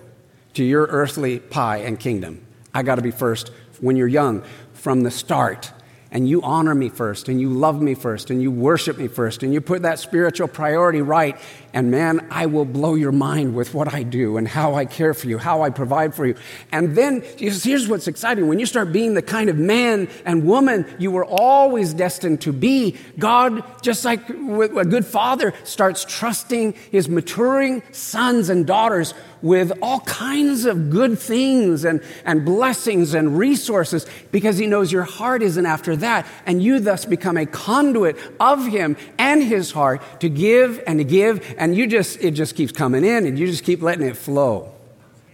to 0.54 0.64
your 0.64 0.86
earthly 0.88 1.40
pie 1.40 1.78
and 1.78 2.00
kingdom. 2.00 2.46
I 2.74 2.84
got 2.84 2.96
to 2.96 3.02
be 3.02 3.12
first 3.12 3.52
when 3.82 3.96
you're 3.96 4.08
young 4.08 4.44
from 4.74 5.02
the 5.02 5.12
start 5.12 5.72
and 6.14 6.30
you 6.30 6.44
honor 6.44 6.76
me 6.76 6.90
first, 6.90 7.28
and 7.28 7.42
you 7.42 7.50
love 7.50 7.82
me 7.82 7.96
first, 7.96 8.30
and 8.30 8.40
you 8.40 8.52
worship 8.52 9.00
me 9.00 9.08
first, 9.08 9.42
and 9.42 9.52
you 9.52 9.60
put 9.60 9.82
that 9.82 9.98
spiritual 9.98 10.48
priority 10.48 11.02
right, 11.02 11.38
and 11.74 11.90
man, 11.90 12.28
I 12.30 12.46
will 12.46 12.66
blow 12.66 12.94
your 12.94 13.12
mind 13.12 13.56
with 13.56 13.74
what 13.74 13.92
I 13.92 14.04
do 14.04 14.38
and 14.38 14.48
how 14.48 14.76
I 14.76 14.86
care 14.86 15.16
for 15.16 15.28
you, 15.28 15.40
how 15.40 15.64
I 15.64 15.72
provide 15.72 16.14
for 16.14 16.28
you. 16.28 16.36
And 16.72 16.96
then 16.96 17.24
here's 17.38 17.88
what's 17.88 18.08
exciting 18.08 18.48
when 18.48 18.60
you 18.60 18.68
start 18.68 18.94
being 18.94 19.16
the 19.16 19.24
kind 19.24 19.50
of 19.50 19.58
man 19.58 20.08
and 20.24 20.46
woman 20.46 20.86
you 21.00 21.10
were 21.10 21.26
always 21.26 21.96
destined 21.96 22.42
to 22.42 22.54
be, 22.54 22.96
God, 23.18 23.64
just 23.82 24.06
like 24.06 24.30
a 24.30 24.86
good 24.86 25.06
father, 25.06 25.52
starts 25.64 26.06
trusting 26.08 26.74
his 26.92 27.10
maturing 27.10 27.82
sons 27.92 28.50
and 28.50 28.68
daughters 28.68 29.16
with 29.44 29.72
all 29.82 30.00
kinds 30.02 30.66
of 30.66 30.90
good 30.90 31.20
things 31.20 31.84
and, 31.84 32.02
and 32.26 32.44
blessings 32.44 33.14
and 33.14 33.38
resources 33.38 34.08
because 34.32 34.58
he 34.58 34.66
knows 34.66 34.92
your 34.92 35.04
heart 35.04 35.44
isn't 35.44 35.66
after 35.66 35.96
that. 35.98 36.26
And 36.48 36.64
you 36.64 36.80
thus 36.80 37.06
become 37.06 37.38
a 37.38 37.46
conduit 37.46 38.18
of 38.40 38.66
him 38.66 38.98
and 39.20 39.44
his 39.44 39.72
heart 39.72 40.02
to 40.22 40.30
give 40.30 40.82
and 40.88 40.98
to 40.98 41.04
give. 41.04 41.54
And 41.60 41.76
you 41.76 41.86
just, 41.86 42.20
it 42.24 42.32
just 42.32 42.56
keeps 42.56 42.72
coming 42.72 43.04
in 43.06 43.28
and 43.28 43.38
you 43.38 43.46
just 43.46 43.64
keep 43.64 43.84
letting 43.84 44.08
it 44.08 44.18
flow. 44.18 44.74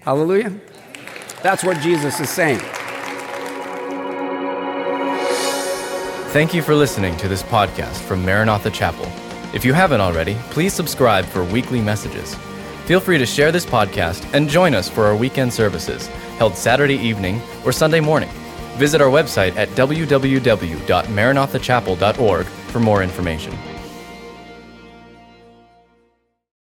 Hallelujah. 0.02 0.60
That's 1.42 1.64
what 1.64 1.80
Jesus 1.80 2.20
is 2.20 2.30
saying. 2.30 2.60
Thank 6.32 6.54
you 6.54 6.62
for 6.62 6.76
listening 6.76 7.16
to 7.18 7.28
this 7.28 7.44
podcast 7.44 8.02
from 8.02 8.24
Maranatha 8.24 8.70
Chapel. 8.70 9.08
If 9.54 9.66
you 9.66 9.74
haven't 9.74 10.02
already, 10.02 10.36
please 10.52 10.74
subscribe 10.74 11.26
for 11.26 11.44
weekly 11.44 11.82
messages. 11.82 12.36
Feel 12.90 13.00
free 13.00 13.20
to 13.20 13.26
share 13.28 13.52
this 13.52 13.68
podcast 13.68 14.28
and 14.34 14.50
join 14.50 14.74
us 14.74 14.90
for 14.90 15.06
our 15.06 15.16
weekend 15.16 15.54
services, 15.54 16.08
held 16.40 16.56
Saturday 16.56 16.96
evening 16.96 17.40
or 17.64 17.72
Sunday 17.72 18.00
morning. 18.00 18.32
Visit 18.78 19.00
our 19.00 19.12
website 19.12 19.56
at 19.58 19.70
www.maranathachapel.org 19.70 22.46
for 22.48 22.80
more 22.80 23.04
information. 23.04 23.54